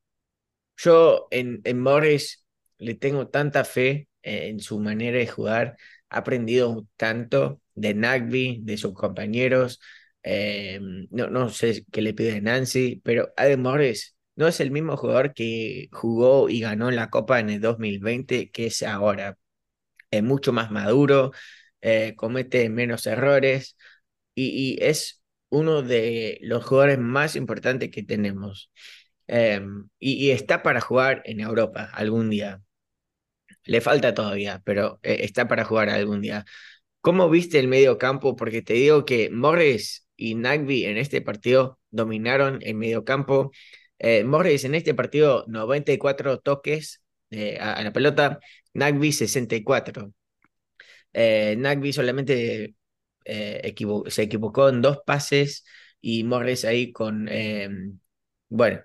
[0.78, 2.46] yo en, en Morris
[2.78, 5.76] le tengo tanta fe en su manera de jugar,
[6.10, 9.80] ha aprendido tanto de Nagby, de sus compañeros.
[10.28, 14.96] Em, no, no sé qué le pide Nancy, pero Aiden Morris no es el mismo
[14.96, 19.38] jugador que jugó y ganó la Copa en el 2020 que es ahora
[20.10, 21.32] es mucho más maduro,
[21.80, 23.76] eh, comete menos errores
[24.34, 28.70] y, es uno de los jugadores más importantes que tenemos.
[29.28, 29.60] Eh,
[29.98, 32.62] y, y está para jugar en Europa algún día.
[33.64, 36.44] Le falta todavía, pero eh, está para jugar algún día.
[37.00, 38.36] ¿Cómo viste el medio campo?
[38.36, 43.50] Porque te digo que Morris y Nagby en este partido dominaron el medio campo.
[43.98, 48.40] Eh, Morris en este partido 94 toques eh, a, a la pelota,
[48.74, 50.12] Nagby 64.
[51.12, 52.74] Eh, Nagby solamente
[53.24, 53.74] eh,
[54.08, 55.64] se equivocó en dos pases
[56.00, 57.68] y Morris ahí con, eh,
[58.48, 58.80] bueno,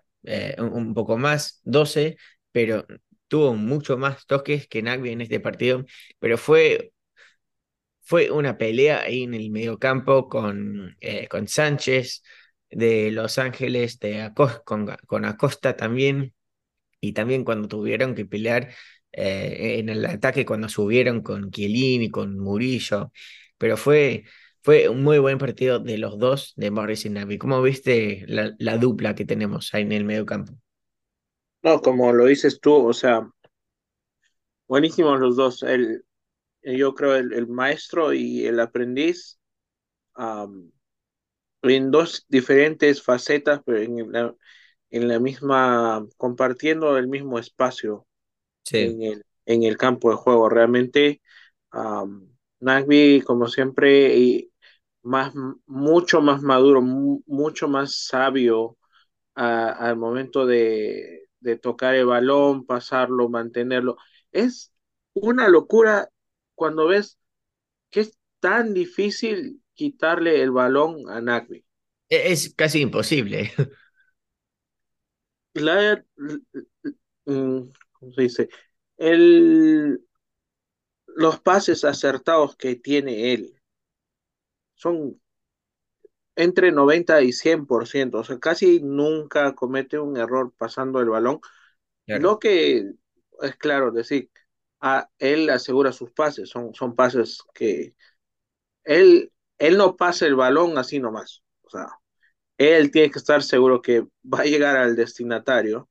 [0.57, 2.17] un, un poco más, 12,
[2.51, 2.86] pero
[3.27, 5.86] tuvo mucho más toques que Nagby en este partido,
[6.19, 6.93] pero fue,
[8.12, 12.24] fue una pelea ahí en el mediocampo con, eh, con Sánchez
[12.70, 16.34] de Los Ángeles, de Acos- con, Acosta también
[17.01, 18.70] y también cuando tuvieron que pelear
[19.14, 23.12] eh, en el ataque, cuando subieron con Chiellini, con Murillo.
[23.57, 24.26] Pero fue,
[24.64, 27.38] fue un muy buen partido de los dos, de Morris y Navi.
[27.38, 30.53] ¿Cómo viste la, la dupla que tenemos ahí en el medio campo?
[31.64, 33.28] No, como lo dices tú, o sea,
[34.68, 35.62] buenísimos los dos.
[35.64, 36.03] El,
[36.64, 39.39] yo creo el, el maestro y el aprendiz
[40.16, 40.72] am,
[41.64, 44.36] en dos diferentes facetas, pero en la,
[44.91, 48.07] en la misma, compartiendo el mismo espacio
[48.64, 50.49] Sí, en el, en el campo de juego.
[50.49, 51.22] Realmente,
[51.74, 54.51] um, Nagby, como siempre, y
[55.03, 55.34] más,
[55.68, 58.78] mucho más maduro, mu- mucho más sabio
[59.36, 63.97] a- al momento de, de tocar el balón, pasarlo, mantenerlo.
[64.32, 64.74] Es
[65.14, 66.09] una locura
[66.62, 67.18] cuando ves
[67.91, 71.66] que es tan difícil quitarle el balón a Nagby.
[72.09, 73.51] e- es casi imposible.
[75.53, 76.03] La,
[77.26, 77.62] mm,
[77.93, 78.49] ¿cómo se dice?
[78.97, 80.01] El,
[81.16, 83.62] los pases acertados que tiene él
[84.76, 85.22] son
[86.36, 91.39] entre 90 y 100%, o sea, casi nunca comete un error pasando el balón.
[92.05, 92.93] Claro, Lo que
[93.41, 94.32] es claro decir,
[94.82, 97.95] a él asegura sus pases, son, son pases que
[98.84, 101.88] él, él no pasa el balón así nomás, o sea,
[102.57, 105.89] él tiene que estar seguro que va a llegar al destinatario,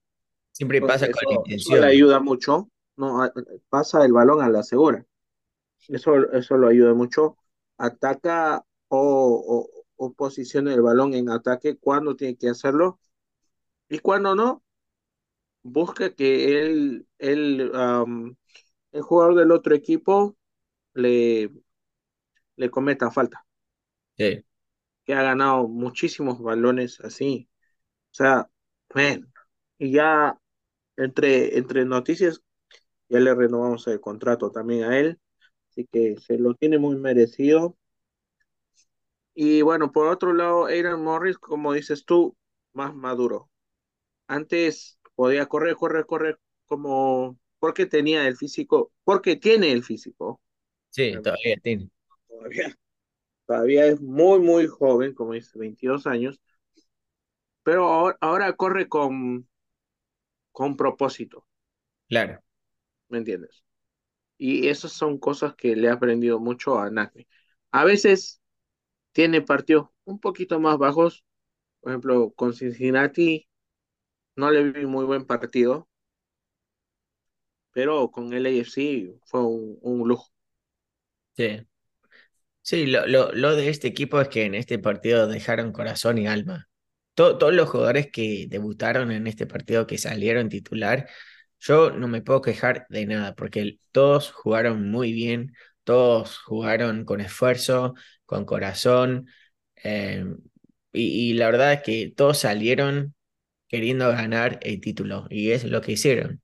[0.52, 1.88] siempre pasa entonces con eso, eso le intención.
[1.88, 3.32] ayuda mucho, no A-
[3.70, 5.04] pasa el balón a la segura.
[5.88, 7.36] Eso, eso lo ayuda mucho.
[7.78, 13.00] Ataca o, o, o posiciona el balón en ataque cuando tiene que hacerlo
[13.88, 14.64] y cuando no,
[15.62, 18.34] busca que él, él, um,
[18.92, 20.36] el jugador del otro equipo
[20.94, 21.50] le,
[22.56, 23.44] le cometa falta,
[24.16, 24.44] Sí,
[25.04, 27.48] que ha ganado muchísimos balones así.
[28.12, 28.50] O sea,
[28.94, 29.32] man,
[29.78, 30.38] y ya
[30.96, 32.42] entre, entre noticias,
[33.08, 35.20] ya le renovamos el contrato también a él,
[35.70, 37.78] así que se lo tiene muy merecido
[39.34, 42.36] Y bueno, por otro lado, Aaron Morris, como dices tú,
[42.72, 43.50] más maduro.
[44.28, 50.40] Antes podía correr, correr, correr, como porque tenía el físico, porque tiene el físico.
[50.90, 51.90] sí, todavía tiene.
[52.28, 52.74] todavía,
[53.46, 56.40] todavía es muy, muy joven, como dice, 22 años,
[57.62, 59.48] pero ahora, ahora corre con,
[60.52, 61.44] con propósito,
[62.08, 62.42] Claro,
[63.08, 63.64] ¿me entiendes?
[64.38, 67.28] Y esas son cosas que le he aprendido mucho a Nagbe.
[67.72, 68.42] A veces
[69.12, 71.24] tiene partidos un poquito más bajos,
[71.80, 73.48] por ejemplo, con Cincinnati
[74.36, 75.89] no le vi muy buen partido,
[77.72, 80.30] pero con el AFC fue un, un lujo.
[81.36, 81.66] sí.
[82.62, 86.26] Sí, lo, lo, lo de este equipo es que en este partido dejaron corazón y
[86.26, 86.68] alma.
[87.14, 91.08] To- todos los jugadores que debutaron en este partido, que salieron titular,
[91.58, 95.54] yo no me puedo quejar de nada, porque todos jugaron muy bien,
[95.84, 97.94] todos jugaron con esfuerzo,
[98.26, 99.26] con corazón,
[99.82, 100.24] eh,
[100.92, 103.14] y, y la verdad es que todos salieron
[103.68, 106.42] queriendo ganar el título, y es lo que hicieron.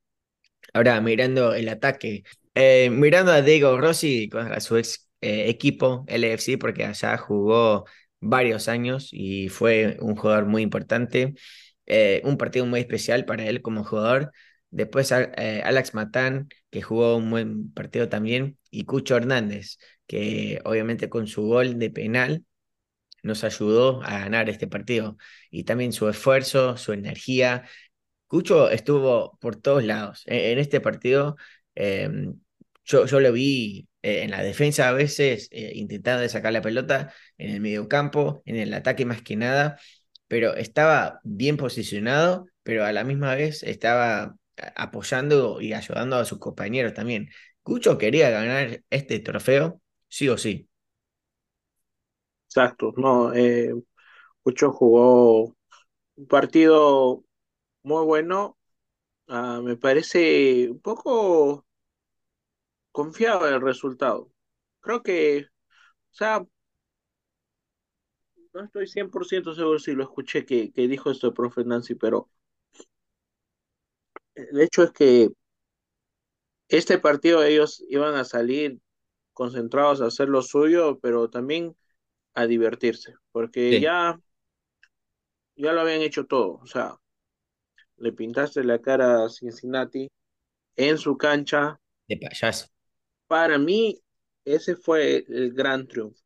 [0.73, 6.59] Ahora, mirando el ataque, eh, mirando a Diego Rossi contra su ex eh, equipo, LFC,
[6.59, 7.85] porque allá jugó
[8.21, 11.35] varios años y fue un jugador muy importante,
[11.87, 14.33] eh, un partido muy especial para él como jugador.
[14.71, 21.09] Después eh, Alex Matán, que jugó un buen partido también, y Cucho Hernández, que obviamente
[21.09, 22.45] con su gol de penal
[23.23, 25.17] nos ayudó a ganar este partido.
[25.51, 27.64] Y también su esfuerzo, su energía
[28.27, 30.22] Cucho estuvo por todos lados.
[30.27, 31.37] E- En, este partido,
[31.74, 32.09] eh,
[32.85, 37.12] yo, yo lo vi eh, en la defensa a veces, eh, intentando sacar la pelota,
[37.39, 39.79] en el mediocampo, en el ataque más que nada,
[40.29, 44.37] pero estaba bien posicionado, pero a la misma vez estaba
[44.77, 47.31] apoyando y ayudando a sus compañeros también.
[47.62, 50.68] Cucho quería ganar este trofeo, sí o sí.
[52.49, 53.74] Exacto, no, eh,
[54.45, 55.57] Cucho jugó
[56.16, 57.24] un partido
[57.87, 58.59] muy bueno,
[59.28, 61.66] ah, me parece un poco
[62.93, 64.32] confiado el resultado.
[64.80, 65.47] Creo que,
[66.12, 66.47] o sea,
[68.55, 72.28] no estoy 100% seguro si lo escuché que, que dijo esto el profe Nancy, pero
[74.34, 75.30] el hecho es que
[76.68, 78.80] este partido ellos iban a salir
[79.34, 81.76] concentrados a hacer lo suyo, pero también
[82.34, 84.20] a divertirse, porque Sí, ya,
[85.57, 86.97] ya lo habían hecho todo, o sea,
[87.99, 90.09] le pintaste la cara a Cincinnati
[90.76, 91.80] en su cancha.
[92.09, 92.66] de payaso.
[93.26, 94.01] Para mí,
[94.44, 96.20] ese fue el gran triunfo.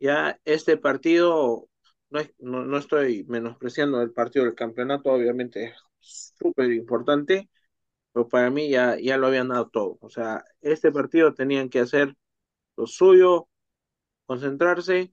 [0.00, 1.68] Ya este partido,
[2.10, 7.48] no, no, no estoy menospreciando el partido del campeonato, obviamente es súper importante,
[8.12, 9.98] pero para mí ya, ya lo habían dado todo.
[10.00, 12.14] O sea, este partido tenían que hacer
[12.76, 13.48] lo suyo,
[14.26, 15.12] concentrarse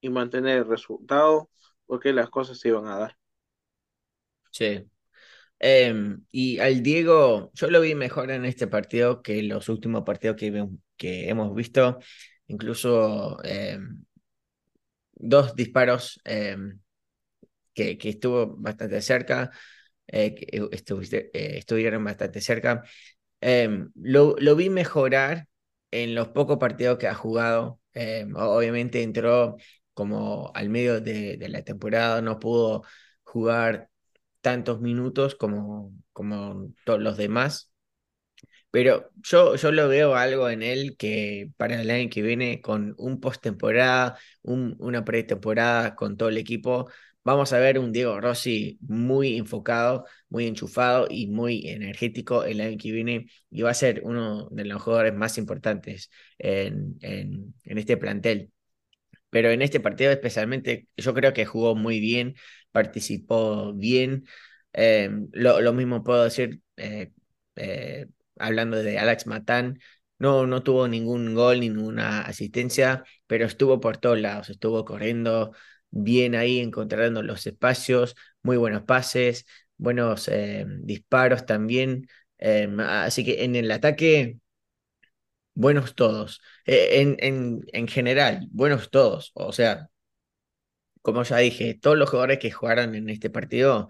[0.00, 1.50] y mantener el resultado,
[1.86, 3.17] porque las cosas se iban a dar.
[4.58, 4.84] Sí.
[5.60, 10.36] Em, y al Diego, yo lo vi mejor en este partido que los últimos partidos
[10.36, 11.98] que, hemos visto.
[12.48, 14.04] Incluso em,
[15.14, 16.80] dos disparos em,
[17.74, 19.50] que, que estuvo bastante cerca,
[20.08, 20.34] eh,
[20.72, 22.84] estuviste- eh, estuvieron bastante cerca.
[23.94, 25.46] Lo, lo vi mejorar
[25.90, 27.80] en los pocos partidos que ha jugado.
[28.36, 29.56] Obviamente entró
[29.94, 32.84] como al medio de la temporada, no pudo
[33.24, 33.90] jugar
[34.40, 37.72] tantos minutos como, como todos los demás.
[38.70, 42.94] Pero yo, yo lo veo algo en él que para el año que viene, con
[42.98, 46.90] un postemporada, un, una pretemporada con todo el equipo,
[47.24, 52.76] vamos a ver un Diego Rossi muy enfocado, muy enchufado y muy energético el año
[52.78, 57.78] que viene y va a ser uno de los jugadores más importantes en, en, en
[57.78, 58.52] este plantel.
[59.30, 62.34] Pero en este partido especialmente, yo creo que jugó muy bien,
[62.72, 64.26] participó bien.
[64.72, 67.12] Eh, lo, lo mismo puedo decir eh,
[67.56, 68.06] eh,
[68.38, 69.80] hablando de Alex Matán.
[70.18, 75.52] No, no tuvo ningún gol, ninguna asistencia, pero estuvo por todos lados, estuvo corriendo
[75.90, 79.46] bien ahí, encontrando los espacios, muy buenos pases,
[79.76, 80.28] buenos
[80.82, 82.08] disparos también.
[82.40, 84.38] Así que en el ataque
[85.54, 86.40] buenos todos.
[86.66, 89.30] En, en, en general, buenos todos.
[89.34, 89.88] O sea,
[91.08, 93.88] como ya dije, todos los jugadores que jugaron en este partido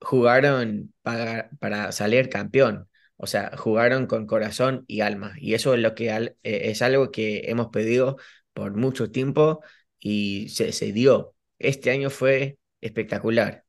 [0.00, 2.88] jugaron para, salir campeón.
[3.16, 5.34] O sea, jugaron con corazón y alma.
[5.38, 8.16] Y eso es lo que eh, es algo que hemos pedido
[8.52, 9.60] por mucho tiempo
[10.00, 11.34] y se, se dio.
[11.58, 13.64] Este año fue espectacular.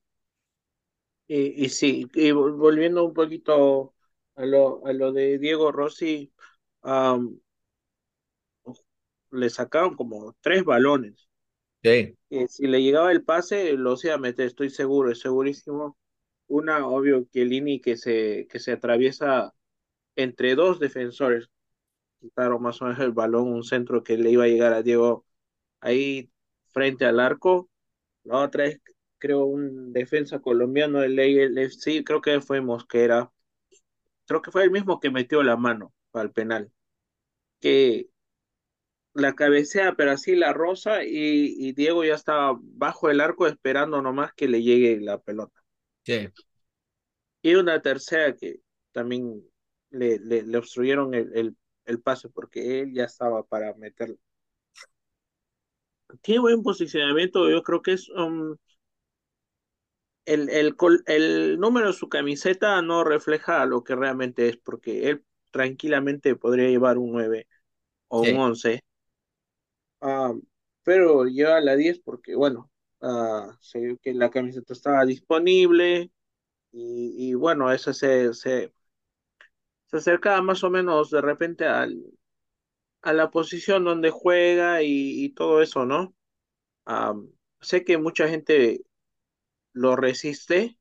[1.27, 3.93] Y, sí, y vol- volviendo un poquito
[4.35, 6.33] a lo, a lo de Diego Rossi,
[9.31, 11.28] le sacaron como tres balones.
[11.83, 15.97] Sí, Y si le llegaba el pase, lo hacía meter, estoy seguro, es segurísimo.
[16.47, 19.53] Una, obvio, Chiellini que se, que se atraviesa
[20.15, 21.49] entre dos defensores,
[22.21, 25.25] quitaron más o menos el balón, un centro que le iba a llegar a Diego
[25.81, 26.31] ahí
[26.69, 27.69] frente al arco,
[28.25, 28.81] La otra es,
[29.19, 33.31] creo, un defensa colombiano del LFC, creo que fue Mosquera.
[34.25, 36.71] Creo que fue el mismo que metió la mano al penal.
[37.59, 38.09] Que
[39.13, 44.01] la cabecea, pero así la rosa, y, y Diego ya estaba bajo el arco esperando
[44.01, 45.61] nomás que le llegue la pelota.
[46.03, 46.29] Sí.
[47.41, 49.43] Y una tercera que también
[49.89, 54.17] le, le, le obstruyeron el, el, el, pase porque él ya estaba para meterlo.
[56.21, 58.55] Tiene buen posicionamiento, yo creo que es um,
[60.25, 60.75] el, el,
[61.07, 66.69] el número de su camiseta no refleja lo que realmente es, porque él tranquilamente podría
[66.69, 67.47] llevar un 9
[68.07, 68.31] o sí.
[68.31, 68.83] un 11,
[70.01, 70.39] uh,
[70.83, 72.71] pero lleva la 10 porque, bueno,
[73.01, 76.11] uh, se vio que la camiseta estaba disponible
[76.71, 78.73] y, y bueno, eso se, se,
[79.87, 82.01] se acercaba más o menos de repente al,
[83.01, 86.13] a la posición donde juega y, y todo eso, ¿no?
[86.87, 87.31] Um,
[87.61, 88.81] sé que mucha gente
[89.73, 90.77] lo resiste.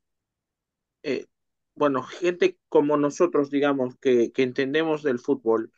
[1.02, 1.26] Eh,
[1.74, 5.72] bueno, gente como nosotros, digamos, que, que entendemos del fútbol,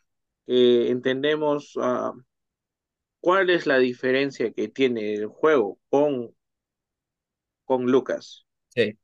[0.47, 2.21] que entendemos uh,
[3.21, 6.35] cuál es la diferencia que tiene el juego con,
[7.63, 8.45] con Lucas.
[8.69, 8.97] Sí,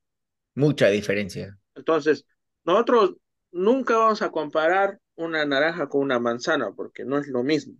[0.56, 1.58] mucha diferencia.
[1.76, 2.26] Entonces,
[2.66, 3.16] nosotros
[3.52, 7.76] nunca vamos a comparar una naranja con una manzana, porque no es lo mismo.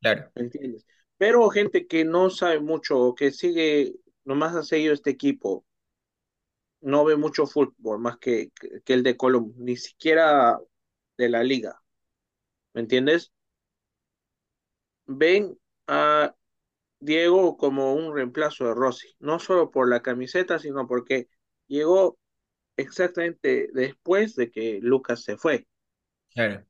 [0.00, 0.30] Claro.
[0.34, 0.84] ¿Me entiendes?
[1.16, 5.64] Pero gente que no sabe mucho o que sigue, nomás ha seguido este equipo,
[6.80, 8.52] no ve mucho fútbol más que,
[8.84, 10.58] que, el de Colombia, ni siquiera
[11.16, 11.82] de la liga.
[12.72, 13.32] ¿Me entiendes?
[15.06, 15.58] Ven
[15.88, 16.34] a
[17.00, 21.28] Diego como un reemplazo de Rossi, no solo por la camiseta, sino porque
[21.66, 22.18] llegó
[22.76, 25.66] exactamente después de que Lucas se fue.
[26.30, 26.64] Claro.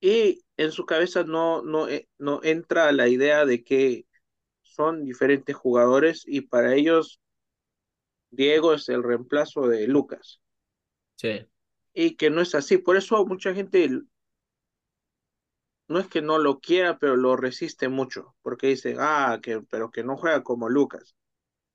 [0.00, 1.86] Y en su cabeza no, no,
[2.18, 4.06] no entra la idea de que
[4.62, 7.20] son diferentes jugadores y para ellos
[8.30, 10.40] Diego es el reemplazo de Lucas.
[11.16, 11.46] Sí.
[11.92, 12.78] Y que no es así.
[12.78, 13.90] Por eso mucha gente
[15.90, 19.90] no es que no lo quiera, pero lo resiste mucho, porque dicen, ah, que, pero
[19.92, 21.16] que no juega como Lucas.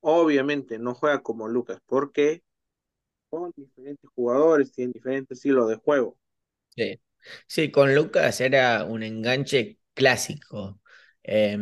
[0.02, 2.44] Obviamente no juega como Lucas, porque
[3.32, 6.18] son diferentes jugadores, tienen diferentes estilos de juego.
[6.76, 7.00] Sí.
[7.48, 10.82] sí, con Lucas era un enganche clásico,
[11.24, 11.58] eh,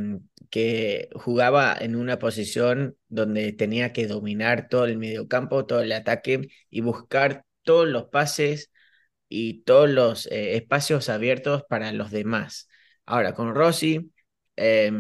[0.50, 6.50] que jugaba en una posición donde tenía que dominar todo el mediocampo, todo el ataque
[6.70, 8.72] y buscar todos los pases
[9.36, 12.70] y todos los eh, espacios abiertos para los demás.
[13.06, 14.12] Ahora, con Rossi,
[14.58, 14.92] eh,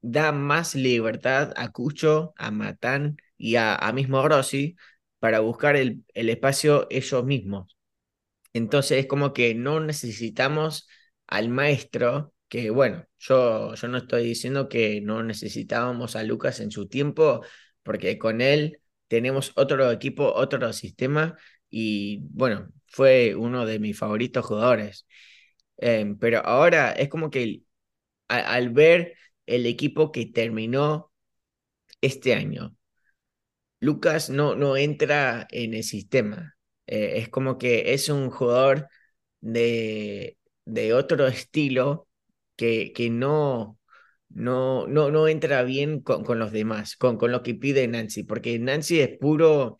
[0.00, 4.76] da más libertad a Cucho, a Matán y a, a mismo Rossi
[5.18, 7.76] para buscar el, el, espacio ellos mismos.
[8.54, 10.88] Entonces es como que no necesitamos
[11.26, 16.70] al maestro, que bueno, yo, yo no estoy diciendo que no necesitábamos a Lucas en
[16.70, 17.42] su tiempo,
[17.82, 21.36] porque con él tenemos otro equipo, otro sistema
[21.70, 25.06] y bueno, fue uno de mis favoritos jugadores.
[25.78, 27.62] Eh, pero ahora es como que
[28.28, 29.16] al ver
[29.46, 31.12] el equipo que terminó
[32.02, 32.76] este año,
[33.80, 36.56] Lucas no, no entra en el sistema.
[36.86, 38.88] Eh, es como que es un jugador
[39.40, 42.08] de, de otro estilo
[42.56, 43.78] que, que no,
[44.30, 48.22] no, no, no entra bien con, con los demás, con, con lo que pide Nancy,
[48.24, 49.78] porque Nancy es puro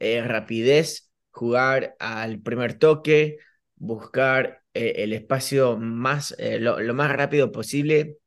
[0.00, 3.38] eh, rapidez, jugar al primer toque,
[3.76, 8.18] buscar eh, el espacio más, eh, lo, lo, más rápido posible,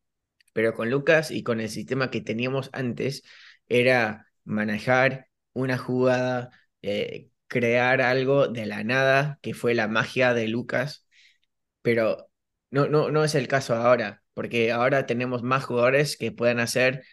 [0.54, 3.24] pero con Lucas y con el sistema que teníamos antes,
[3.70, 6.52] era manejar una jugada,
[6.82, 11.08] eh, crear algo de la nada, que fue la magia de Lucas,
[11.82, 12.30] pero
[12.72, 17.04] no, no, no es el caso ahora, porque ahora tenemos más jugadores que puedan hacer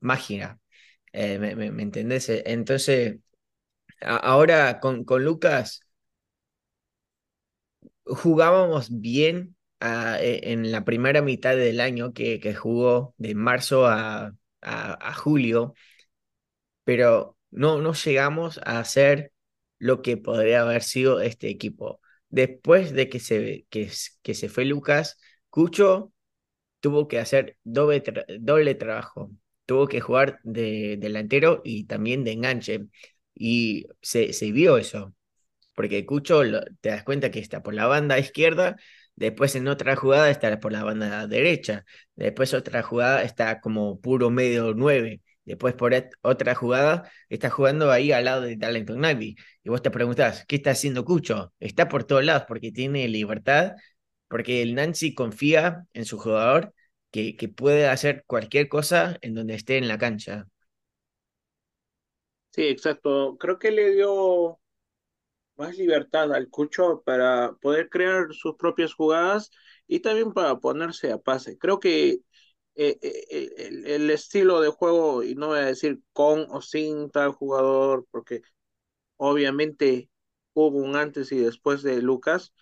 [0.00, 0.60] magia.
[1.12, 1.90] ¿me, me, me?
[2.46, 3.18] Entonces,
[4.02, 5.80] ahora con, con Lucas
[8.04, 14.32] jugábamos bien uh, en la primera mitad del año que, que jugó de marzo a,
[14.62, 15.74] a, julio,
[16.84, 19.32] pero no, no llegamos a hacer
[19.78, 22.00] lo que podría haber sido este equipo.
[22.28, 23.90] Después de que se, que,
[24.22, 26.12] que se fue Lucas, Cucho
[26.80, 28.02] tuvo que hacer doble,
[28.40, 29.30] doble trabajo.
[29.66, 32.86] Tuvo que jugar de delantero y también de enganche.
[33.34, 35.14] Y se, se vio eso,
[35.74, 36.42] porque Cucho
[36.80, 38.76] te das cuenta que está por la banda izquierda,
[39.16, 41.84] después en otra jugada está por la banda derecha,
[42.16, 48.12] después otra jugada está como puro medio 9, después por otra jugada está jugando ahí
[48.12, 49.36] al lado de Darlington Navy.
[49.62, 51.52] Y vos te preguntás, ¿qué está haciendo Cucho?
[51.60, 53.72] Está por todos lados porque tiene libertad,
[54.28, 56.74] porque el Nancy confía en su jugador
[57.10, 60.46] que, que puede hacer cualquier cosa en donde esté en la cancha.
[62.52, 63.36] Sí, exacto.
[63.38, 64.58] Creo que le dio
[65.56, 69.50] más libertad al Cucho para poder crear sus propias jugadas
[69.86, 71.58] y también para ponerse a pase.
[71.58, 72.20] Creo que
[72.76, 77.10] eh, eh, el, el estilo de juego, y no voy a decir con o sin
[77.10, 78.42] tal jugador, porque
[79.16, 80.10] obviamente
[80.54, 82.52] hubo un antes y después de Lucas,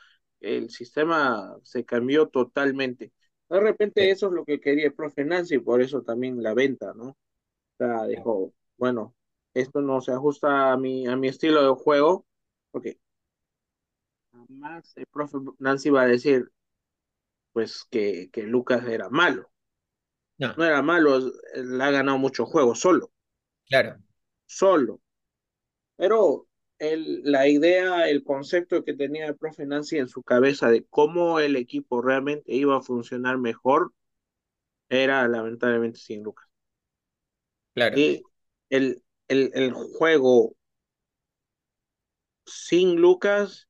[0.41, 3.13] el sistema se cambió totalmente.
[3.49, 6.93] De repente eso es lo que quería el profe Nancy, por eso también la venta,
[6.95, 7.11] ¿no?
[7.11, 7.17] O
[7.79, 9.15] sea, dijo, bueno,
[9.61, 12.27] esto no se ajusta a mi, a mi estilo de juego,
[12.71, 12.99] porque
[14.33, 16.51] jamás el profe Nancy va a decir,
[17.53, 19.51] pues, que, que Lucas era malo.
[20.39, 21.19] No, No era malo,
[21.55, 23.11] le ha ganado muchos juegos solo,
[23.69, 23.99] claro,
[24.47, 25.01] solo.
[25.97, 26.49] Pero
[26.79, 31.41] el, la idea, el concepto que tenía el profe Nancy en su cabeza de cómo
[31.41, 33.93] el equipo realmente iba a funcionar mejor,
[34.91, 36.49] era lamentablemente sin Lucas.
[37.75, 37.99] claro.
[37.99, 38.23] Y
[38.71, 40.55] el, el, el juego
[42.47, 43.69] sin Lucas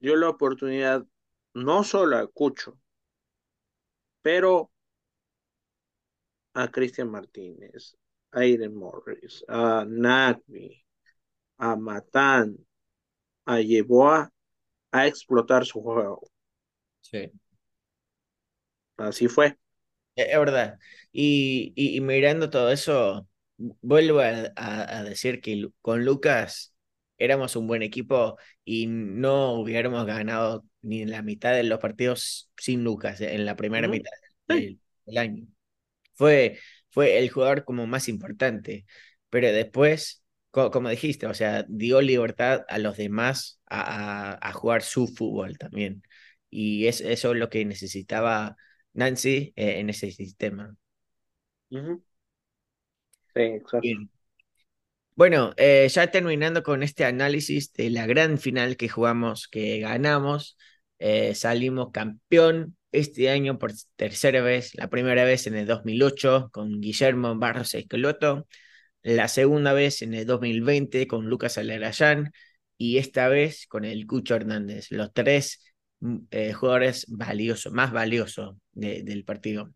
[0.00, 1.06] dio la oportunidad
[1.54, 2.78] no solo a Cucho,
[4.22, 4.70] pero
[6.54, 7.96] a Cristian Martínez,
[8.32, 10.84] a Aiden Morris, a Nagby,
[11.58, 12.48] a Matán,
[13.46, 14.30] a Yeboah
[14.92, 16.22] a explotar su juego.
[17.00, 17.30] Sí.
[18.96, 19.58] Así fue.
[20.16, 20.78] Es es verdad.
[21.12, 26.74] Y, y, y mirando todo eso, vuelvo a, a- a decir que con Lucas
[27.18, 32.84] éramos un buen equipo y no hubiéramos ganado ni la mitad de los partidos sin
[32.84, 34.10] Lucas en la primera mitad
[34.48, 35.46] del, del año.
[36.14, 36.58] Fue,
[36.90, 38.86] fue el jugador como más importante,
[39.30, 44.82] pero después, co- como dijiste, o sea, dio libertad a los demás a, a, jugar
[44.82, 46.02] su fútbol también.
[46.50, 48.56] Y es, eso es lo que necesitaba
[48.92, 50.76] Nancy eh, en ese sistema.
[53.34, 53.82] Sí, exacto.
[53.82, 54.10] Bien.
[55.16, 60.56] Bueno, eh, ya terminando con este análisis de la gran final que jugamos, que ganamos,
[60.98, 66.80] eh, salimos campeón este año por tercera vez, la primera vez en el 2008 con
[66.80, 68.48] Guillermo Barros Esqueloto,
[69.02, 72.32] la segunda vez en el 2020 con Lucas Alarayán
[72.78, 75.62] y esta vez con el Cucho Hernández, los tres
[76.00, 79.72] mm, eh, jugadores valiosos, más valiosos de- del partido.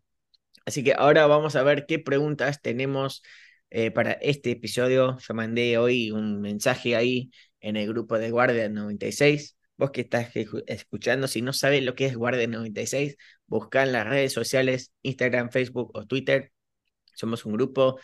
[0.65, 3.23] Así que ahora vamos a ver qué preguntas tenemos
[3.69, 5.17] eh, para este episodio.
[5.19, 9.57] Yo mandé hoy un mensaje ahí en el grupo de Guardia 96.
[9.77, 10.31] Vos que estás
[10.67, 13.15] escuchando, si no sabes lo que es Guardia 96,
[13.47, 16.51] busca en las redes sociales, Instagram, Facebook o Twitter.
[17.13, 17.99] Somos un grupo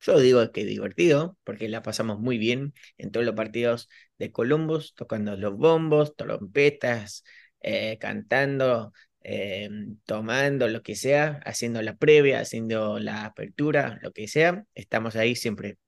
[0.00, 3.88] yo digo que divertido, porque la pasamos muy bien en todos los partidos
[4.18, 7.24] de Columbus, tocando los bombos, trompetas,
[7.60, 8.92] eh, cantando,
[9.24, 9.68] eh,
[10.04, 14.64] tomando lo que sea, haciendo la previa, haciendo la apertura, lo que sea.
[14.74, 15.78] Estamos ahí siempre.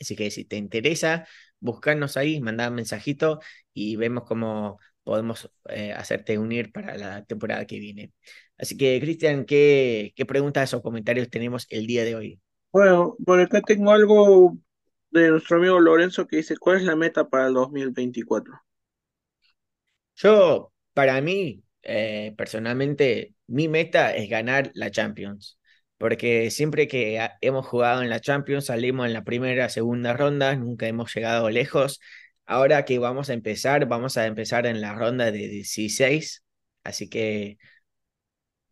[0.00, 1.26] Así que si te interesa,
[1.60, 3.40] buscarnos ahí, mandar un mensajito
[3.72, 8.12] y vemos cómo podemos eh, hacerte unir para la temporada que viene.
[8.58, 12.40] Así que, Cristian, ¿qué, qué preguntas o comentarios tenemos el día de hoy?
[12.72, 14.56] Bueno, por acá tengo algo
[15.10, 18.54] de nuestro amigo Lorenzo que dice, ¿cuál es la meta para el 2024?
[20.16, 25.58] Yo, para mí, eh, personalmente, mi meta es ganar la Champions,
[25.98, 30.86] porque siempre que hemos jugado en la Champions salimos en la primera, segunda ronda, nunca
[30.88, 32.00] hemos llegado lejos.
[32.46, 36.44] Ahora que vamos a empezar, vamos a empezar en la ronda de 16,
[36.84, 37.58] así que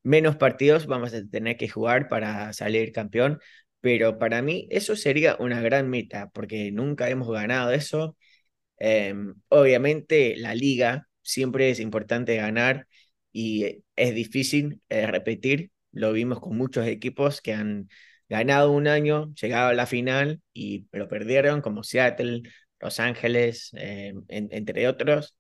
[0.02, 3.38] menos partidos vamos a tener que jugar para salir campeón,
[3.80, 8.16] pero para mí eso sería una gran meta, porque nunca hemos ganado eso
[8.78, 9.14] eh,
[9.48, 12.88] obviamente la liga siempre es importante ganar
[13.32, 15.70] y es difícil eh, repetir.
[15.92, 17.88] Lo vimos con muchos equipos que han
[18.28, 22.42] ganado un año, llegado a la final y lo perdieron, como Seattle,
[22.80, 25.36] Los Ángeles, eh, en- entre otros.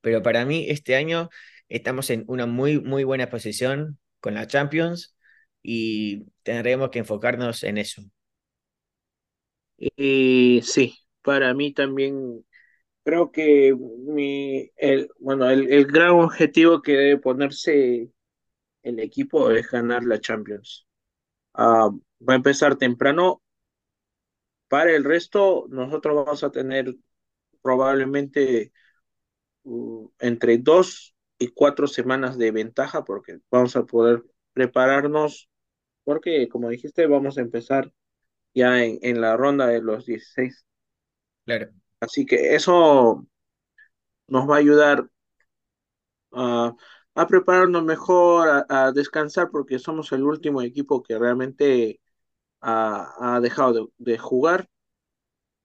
[0.00, 1.30] Pero para mí este año
[1.68, 5.16] estamos en una muy, muy buena posición con la Champions
[5.62, 8.02] y tendremos que enfocarnos en eso.
[9.76, 12.44] Y sí, para mí también
[13.04, 18.10] creo que mi, el, bueno, el, el gran objetivo que debe ponerse
[18.82, 20.86] el equipo es ganar la Champions.
[21.54, 21.90] Ah,
[22.28, 23.42] va a empezar temprano.
[24.68, 26.94] Para el resto, nosotros vamos a tener
[27.62, 28.72] probablemente
[29.64, 34.24] uh, entre dos y cuatro semanas de ventaja porque vamos a poder
[34.54, 35.50] prepararnos
[36.04, 37.92] porque, como dijiste, vamos a empezar
[38.54, 40.66] ya en, en la ronda de los 16.
[41.46, 41.72] Claro.
[42.04, 43.26] Así que eso
[44.28, 45.08] nos va a ayudar
[46.32, 46.74] a,
[47.14, 52.00] a prepararnos mejor, a, a descansar, porque somos el último equipo que realmente
[52.60, 54.68] ha, ha dejado de, de jugar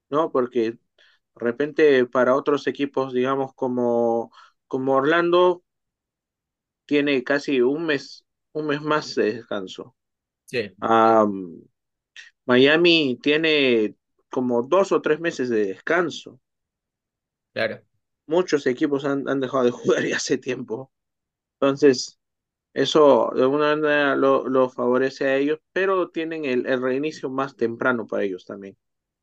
[0.10, 0.32] ¿no?
[0.32, 0.80] Porque de
[1.36, 4.32] repente para otros equipos, digamos, como,
[4.68, 5.64] como Orlando,
[6.86, 9.96] tiene casi un mes, un mes más de descanso.
[10.46, 11.62] Sí, Am,
[12.48, 13.97] Miami tiene
[14.30, 16.40] como dos o tres meses de descanso.
[17.54, 17.82] claro,
[18.28, 20.92] Muchos equipos han, han dejado de jugar ya hace tiempo.
[21.60, 22.20] Entonces,
[22.74, 27.56] eso de alguna manera lo, lo favorece a ellos, pero tienen el, el reinicio más
[27.58, 28.78] temprano para ellos también.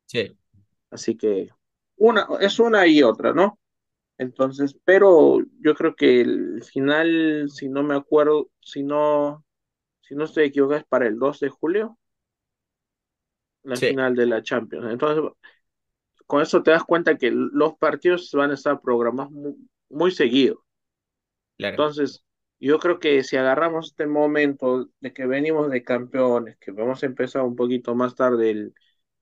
[0.07, 0.37] sí,
[0.91, 1.49] Así que
[1.97, 3.59] una, es una y otra, ¿no?
[4.17, 9.45] Entonces, pero yo creo que el final, si no me acuerdo, si no,
[10.01, 11.97] si no estoy equivocado, es para el 2 de julio,
[13.65, 14.87] la sí, final de la Champions.
[14.91, 15.23] Entonces,
[16.27, 19.55] con eso te das cuenta que los partidos van a estar programados muy,
[19.89, 20.63] muy seguido.
[21.57, 22.23] claro, Entonces,
[22.59, 27.05] yo creo que si agarramos este momento de que venimos de campeones, que vamos a
[27.07, 28.73] empezar un poquito más tarde el,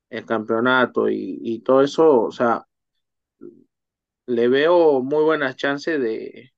[0.09, 2.65] el campeonato y, y todo eso, o sea,
[4.27, 6.51] le veo muy buenas chances de,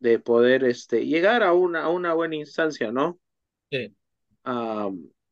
[0.00, 3.20] de poder este, llegar a una, a una buena instancia, ¿no?
[3.70, 3.94] sí,
[4.44, 4.90] Ah,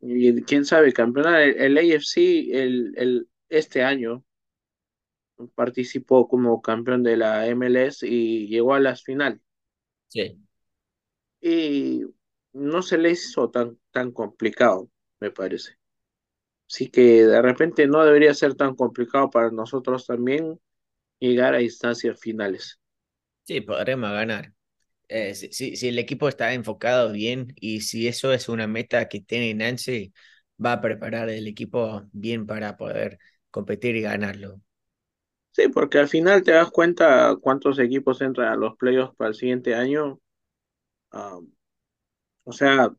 [0.09, 2.17] y quién sabe, campeonar el, el AFC
[2.53, 4.25] el, el, este año
[5.55, 9.41] participó como campeón de la MLS y llegó a las final.
[10.09, 10.37] sí.
[11.41, 12.03] Y
[12.53, 14.91] no se le hizo tan, tan complicado,
[15.21, 15.79] me parece.
[16.69, 20.61] Así que de repente no debería ser tan complicado para nosotros también
[21.21, 22.81] llegar a instancias finales.
[23.45, 24.53] Sí, podremos ganar.
[25.09, 29.55] Eh, si, el equipo está enfocado bien y si eso es una meta que tiene
[29.55, 30.13] Nancy,
[30.65, 33.19] va a preparar el equipo bien para poder
[33.51, 34.61] competir y ganarlo.
[35.53, 39.35] Sí, porque al final te das cuenta cuántos equipos entran a los playoffs para el
[39.35, 40.21] siguiente año.
[41.13, 41.39] Ah,
[42.45, 42.91] o sea,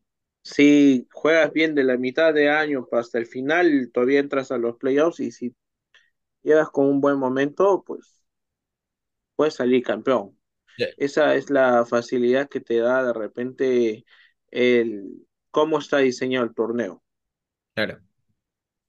[0.43, 4.77] si juegas bien de la mitad de año hasta el final, todavía entras a los
[4.77, 5.55] playoffs y si
[6.43, 8.23] llegas con un buen momento, pues
[9.35, 10.36] puedes salir campeón.
[10.97, 14.05] Esa es la facilidad que te da de repente
[14.51, 17.03] el cómo está diseñado el torneo,
[17.73, 18.01] claro,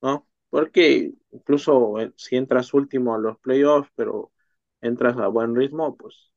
[0.02, 0.28] ¿no?
[0.50, 4.32] Porque incluso eh, si entras último a los playoffs, pero
[4.80, 6.32] entras a buen ritmo, pues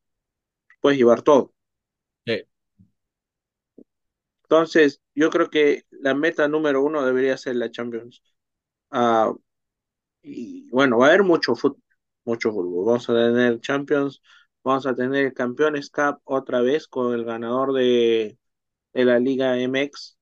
[0.81, 1.53] puedes llevar todo.
[2.25, 2.45] sí,
[4.43, 8.21] Entonces, yo creo que la meta número uno debería ser la Champions.
[8.91, 9.33] Ah,
[10.23, 11.81] y bueno, va a haber mucho fútbol,
[12.25, 12.85] mucho fútbol.
[12.85, 14.21] Vamos a tener Champions,
[14.63, 18.37] vamos a tener Campeones Cup otra vez con el ganador de,
[18.93, 20.17] de la Liga MX.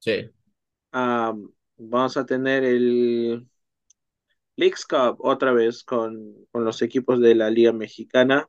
[0.00, 0.30] sí,
[0.92, 1.34] Ah,
[1.76, 3.46] vamos a tener el
[4.56, 8.48] Leagues Cup otra vez con, con los equipos de la Liga Mexicana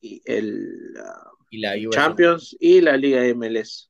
[0.00, 1.74] y el ah, y la.
[1.90, 3.88] Champions y la Liga MLS.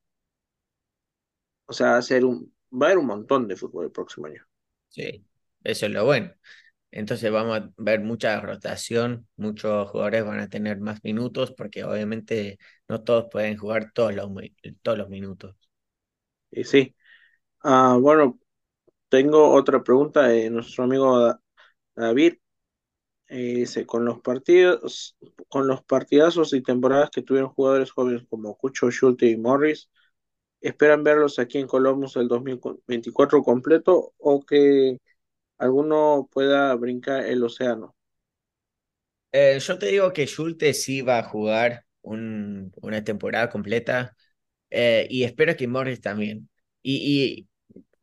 [1.66, 2.36] O sea, va a ser un,
[2.72, 4.46] va a haber un montón de fútbol el próximo año.
[4.88, 5.24] Sí,
[5.64, 6.32] eso es lo bueno.
[6.92, 12.58] Entonces vamos a ver mucha rotación, muchos jugadores van a tener más minutos porque obviamente
[12.88, 14.30] no todos pueden jugar todos los,
[14.82, 15.56] todos los minutos.
[16.50, 16.94] Y sí.
[17.62, 18.38] Ah, bueno,
[19.10, 21.42] tengo otra pregunta de nuestro amigo Da-
[21.96, 22.34] David.
[23.28, 25.16] Eh, dice, con los partidos,
[25.48, 29.90] con los partidazos y temporadas que tuvieron jugadores jóvenes como Cucho, Schulte y Morris,
[30.60, 34.98] ¿esperan verlos aquí en Columbus el 2024 completo o que
[35.58, 37.94] alguno pueda brincar el océano?
[39.32, 44.14] Eh, yo te digo que Schulte sí va a jugar un- una temporada completa
[44.70, 46.50] eh, y espero que Morris también.
[46.82, 47.48] Y, y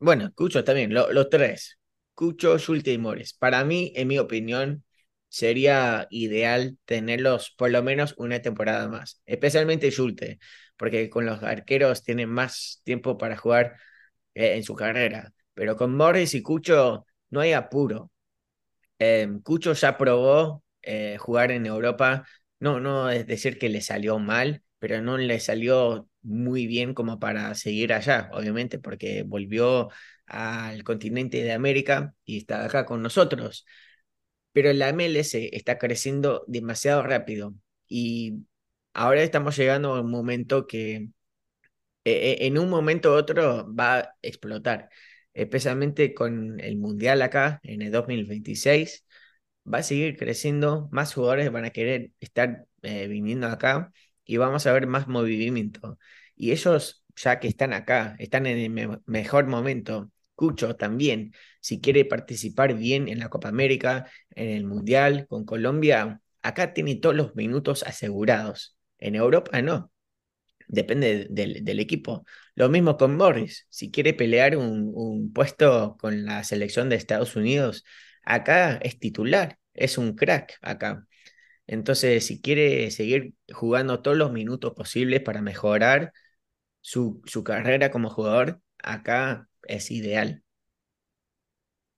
[0.00, 1.78] bueno, Cucho también, lo- los tres.
[2.14, 3.34] Cucho, Schulte y Morris.
[3.34, 4.84] Para mí, en mi opinión,
[5.28, 10.38] sería ideal tenerlos por lo menos una temporada más, especialmente Schulte,
[10.76, 13.76] porque con los arqueros tienen más tiempo para jugar
[14.34, 15.32] eh, en su carrera.
[15.54, 18.10] Pero con Morris y Cucho no hay apuro.
[18.98, 22.26] Eh, Cucho ya probó eh, jugar en Europa.
[22.58, 27.18] No, no es decir que le salió mal, pero no le salió muy bien como
[27.18, 29.88] para seguir allá, obviamente, porque volvió
[30.26, 33.66] al continente de América y está acá con nosotros.
[34.52, 37.54] Pero la MLS está creciendo demasiado rápido
[37.88, 38.46] y
[38.94, 41.08] ahora estamos llegando a un momento que
[42.04, 44.90] eh, en un momento u otro va a explotar,
[45.34, 49.04] especialmente con el Mundial acá en el 2026
[49.72, 53.92] va a seguir creciendo, más jugadores van a querer estar eh, viniendo acá
[54.24, 55.98] y vamos a ver más movimiento.
[56.36, 60.10] Y ellos, ya que están acá, están en el me- mejor momento.
[60.34, 66.20] Cucho también, si quiere participar bien en la Copa América, en el Mundial, con Colombia,
[66.42, 68.76] acá tiene todos los minutos asegurados.
[68.98, 69.92] En Europa no.
[70.70, 72.24] Depende del, del equipo.
[72.54, 77.36] Lo mismo con Morris, si quiere pelear un, un puesto con la selección de Estados
[77.36, 77.84] Unidos,
[78.24, 81.06] acá es titular, es un crack acá.
[81.66, 86.12] Entonces, si quiere seguir jugando todos los minutos posibles para mejorar
[86.80, 90.44] su, su carrera como jugador, acá es ideal.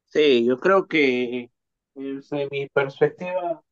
[0.06, 1.50] Sí, yo creo que
[1.94, 3.62] desde mi perspectiva,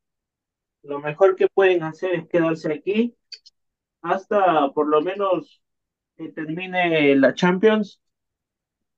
[0.82, 3.16] lo mejor que pueden hacer es quedarse aquí
[4.02, 5.62] hasta por lo menos
[6.16, 8.00] que termine la Champions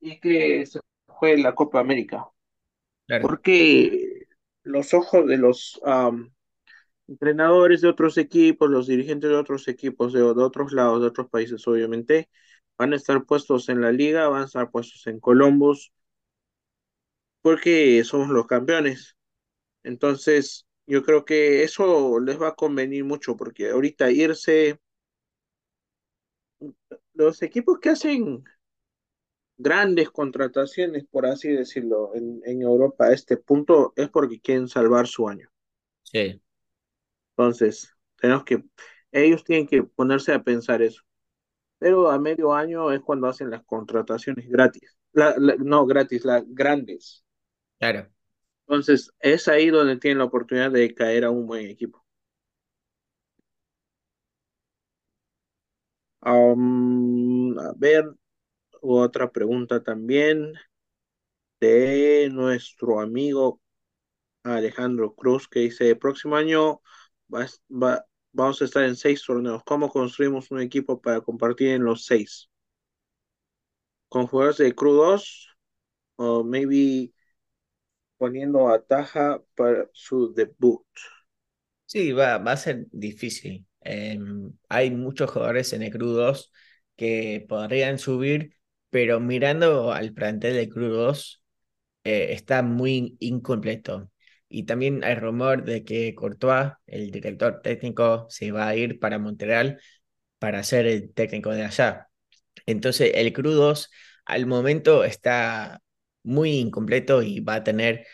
[0.00, 2.26] y que se juegue la Copa América.
[3.06, 4.26] Claro, Porque
[4.64, 6.32] los ojos de los am,
[7.08, 11.28] entrenadores de otros equipos, los dirigentes de otros equipos, de, de otros lados, de otros
[11.30, 12.30] países, obviamente,
[12.78, 15.92] van a estar puestos en la liga, van a estar puestos en Columbus,
[17.40, 19.16] porque somos los campeones.
[19.84, 24.80] Entonces, yo creo que eso les va a convenir mucho, porque ahorita irse,
[27.14, 28.44] los equipos que hacen
[29.56, 35.06] grandes contrataciones, por así decirlo, en, en Europa a este punto es porque quieren salvar
[35.06, 35.48] su año.
[36.02, 36.40] sí,
[37.36, 38.62] Entonces, tenemos que,
[39.12, 41.02] ellos tienen que ponerse a pensar eso.
[41.78, 44.96] Pero a medio año es cuando hacen las contrataciones gratis.
[45.12, 47.24] La, la- no gratis, las grandes.
[47.78, 48.10] claro.
[48.66, 52.01] Entonces, es ahí donde tienen la oportunidad de caer a un buen equipo.
[56.22, 58.04] Am, a ver,
[58.82, 60.54] otra pregunta también
[61.60, 63.60] de nuestro amigo
[64.44, 66.82] Alejandro Cruz que dice, próximo año
[67.34, 69.62] va- va- vamos a estar en seis torneos.
[69.64, 72.50] ¿Cómo construimos un equipo para compartir en los seis?
[74.08, 75.48] ¿Con jugadores de 2
[76.16, 77.12] o maybe
[78.18, 80.82] poniendo a Taja para su debut?
[81.92, 83.64] Sí, va, va a ser difícil.
[83.84, 86.52] Em, hay muchos jugadores en el Cru 2
[86.96, 88.56] que podrían subir,
[88.90, 91.42] pero mirando al plantel de Cru 2,
[92.04, 94.10] eh, está muy incompleto.
[94.48, 99.18] Y también hay rumor de que Courtois, el director técnico, se va a ir para
[99.18, 99.80] Montreal
[100.38, 102.08] para ser el técnico de allá.
[102.66, 103.90] Entonces, el Cru 2
[104.24, 105.82] al momento está
[106.22, 108.06] muy incompleto y va a tener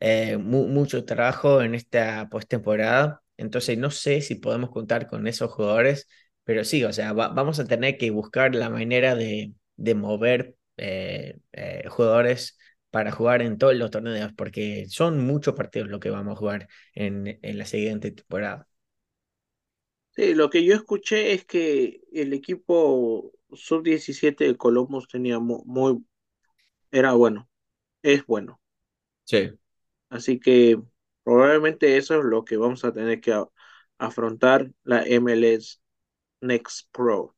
[0.00, 3.21] eh, mu- mucho trabajo en esta postemporada.
[3.42, 6.08] Entonces, no sé si podemos contar con esos jugadores,
[6.44, 10.56] pero sí, o sea, va- vamos a tener que buscar la manera de, de mover
[10.78, 12.58] eh, eh, jugadores
[12.90, 16.68] para jugar en todos los torneos, porque son muchos partidos lo que vamos a jugar
[16.94, 18.68] en, en la siguiente temporada.
[20.14, 26.04] Sí, lo que yo escuché es que el equipo sub-17 de Columbus tenía mu- muy,
[26.92, 27.48] era bueno,
[28.02, 28.60] es bueno.
[29.24, 29.58] Sí,
[30.10, 30.80] Así que
[31.24, 33.34] probablemente eso es lo que vamos a tener que
[33.98, 35.78] afrontar la MLS
[36.40, 37.36] Next Pro.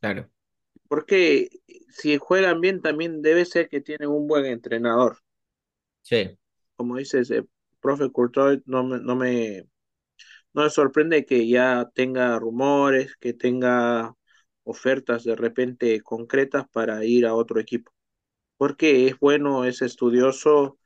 [0.00, 0.30] claro,
[0.88, 1.48] Porque
[1.88, 5.18] si juegan bien, también debe ser que tienen un buen entrenador.
[6.02, 6.38] sí,
[6.76, 7.48] Como dices, el
[7.80, 9.62] profe Courtois no me, no me,
[10.54, 14.16] no me sorprende que ya tenga rumores, que tenga
[14.64, 17.92] ofertas de repente concretas para ir a otro equipo.
[18.58, 20.78] Porque es bueno, es estudioso,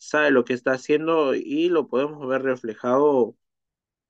[0.00, 3.36] sabe lo que está haciendo y lo podemos ver reflejado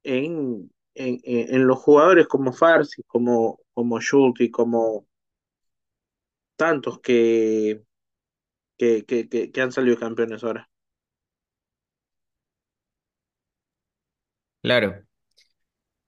[0.04, 5.06] en, en, en, en los jugadores como Farsi, como, como Schulte, como
[6.56, 7.82] tantos que,
[8.78, 10.70] que, que, que, que han salido campeones ahora.
[14.62, 15.04] claro.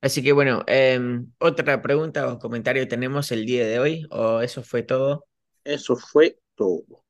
[0.01, 4.63] Así que bueno, em, otra pregunta o comentario tenemos el día de hoy, o eso
[4.65, 5.27] fue todo.
[5.65, 7.05] Eso fue todo.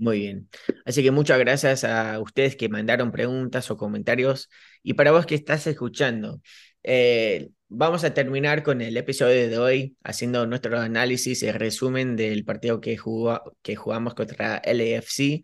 [0.00, 0.48] Muy bien.
[0.86, 4.48] Así que muchas gracias a ustedes que mandaron preguntas o comentarios.
[4.82, 6.40] Y para vos que estás escuchando,
[6.82, 12.46] eh, vamos a terminar con el episodio de hoy haciendo nuestro análisis y resumen del
[12.46, 15.42] partido que, jugó, que jugamos contra LAFC.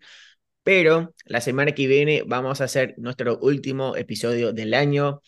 [0.63, 5.21] Pero la semana que viene vamos a hacer nuestro último episodio del año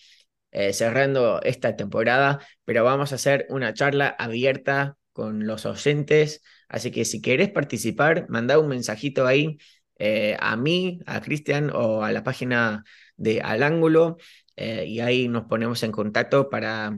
[0.52, 6.42] eh, cerrando esta temporada, pero vamos a hacer una charla abierta con los oyentes.
[6.70, 9.58] Así que si querés participar, mandá un mensajito ahí
[10.00, 12.84] eh, a mí, a Cristian o a la página
[13.18, 14.18] de Al Ángulo
[14.56, 16.98] eh, y ahí nos ponemos en contacto para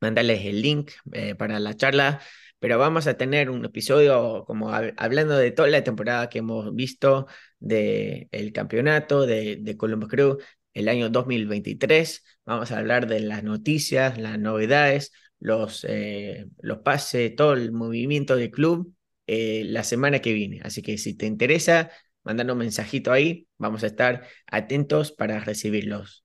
[0.00, 2.20] mandarles el link eh, para la charla.
[2.60, 6.74] Pero vamos a tener un episodio como hab- hablando de toda la temporada que hemos
[6.74, 7.26] visto
[7.60, 10.38] del campeonato de, de Columbus Crew
[10.74, 12.24] el año 2023.
[12.44, 18.34] Vamos a hablar de las noticias, las novedades, los, eh, los pases, todo el movimiento
[18.36, 18.92] del club
[19.28, 20.60] eh, la semana que viene.
[20.64, 21.92] Así que si te interesa,
[22.24, 26.24] mandando un mensajito ahí, vamos a estar atentos para recibirlos.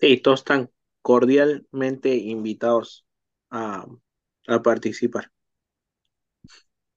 [0.00, 0.70] Sí, todos están
[1.02, 3.06] cordialmente invitados
[3.50, 3.86] a,
[4.48, 5.30] a participar.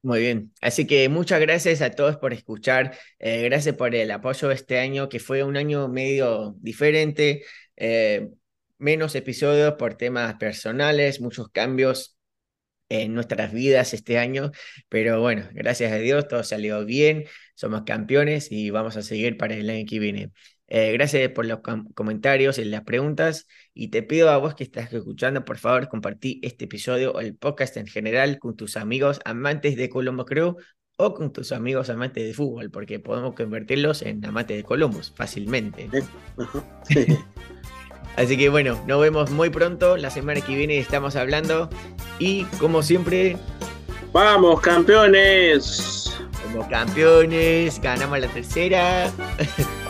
[0.01, 4.51] Muy bien, así que muchas gracias a todos por escuchar, eh, gracias por el apoyo
[4.51, 7.43] este año, que fue un año medio diferente,
[7.77, 8.30] eh,
[8.77, 12.18] menos episodios por temas personales, muchos cambios
[13.02, 14.52] en nuestras vidas este año,
[14.90, 17.26] pero bueno, gracias a Dios todo salió bien,
[17.56, 20.32] somos campeones y vamos a seguir para el año que viene.
[20.68, 21.60] Eh, gracias por los
[21.94, 23.48] comentarios y las preguntas.
[23.74, 27.36] Y te pido a vos que estás escuchando, por favor, compartí este episodio o el
[27.36, 30.57] podcast en general con tus amigos amantes de Colombo Crew
[30.98, 35.90] o con tus amigos amantes de fútbol, porque podemos convertirlos en amantes de Columbus fácilmente.
[38.15, 39.98] Así que bueno, nos vemos muy pronto.
[39.98, 41.70] La semana que viene estamos hablando.
[42.19, 43.38] Y como siempre.
[44.11, 46.15] ¡Vamos, campeones!
[46.44, 49.11] Como campeones, ganamos la tercera.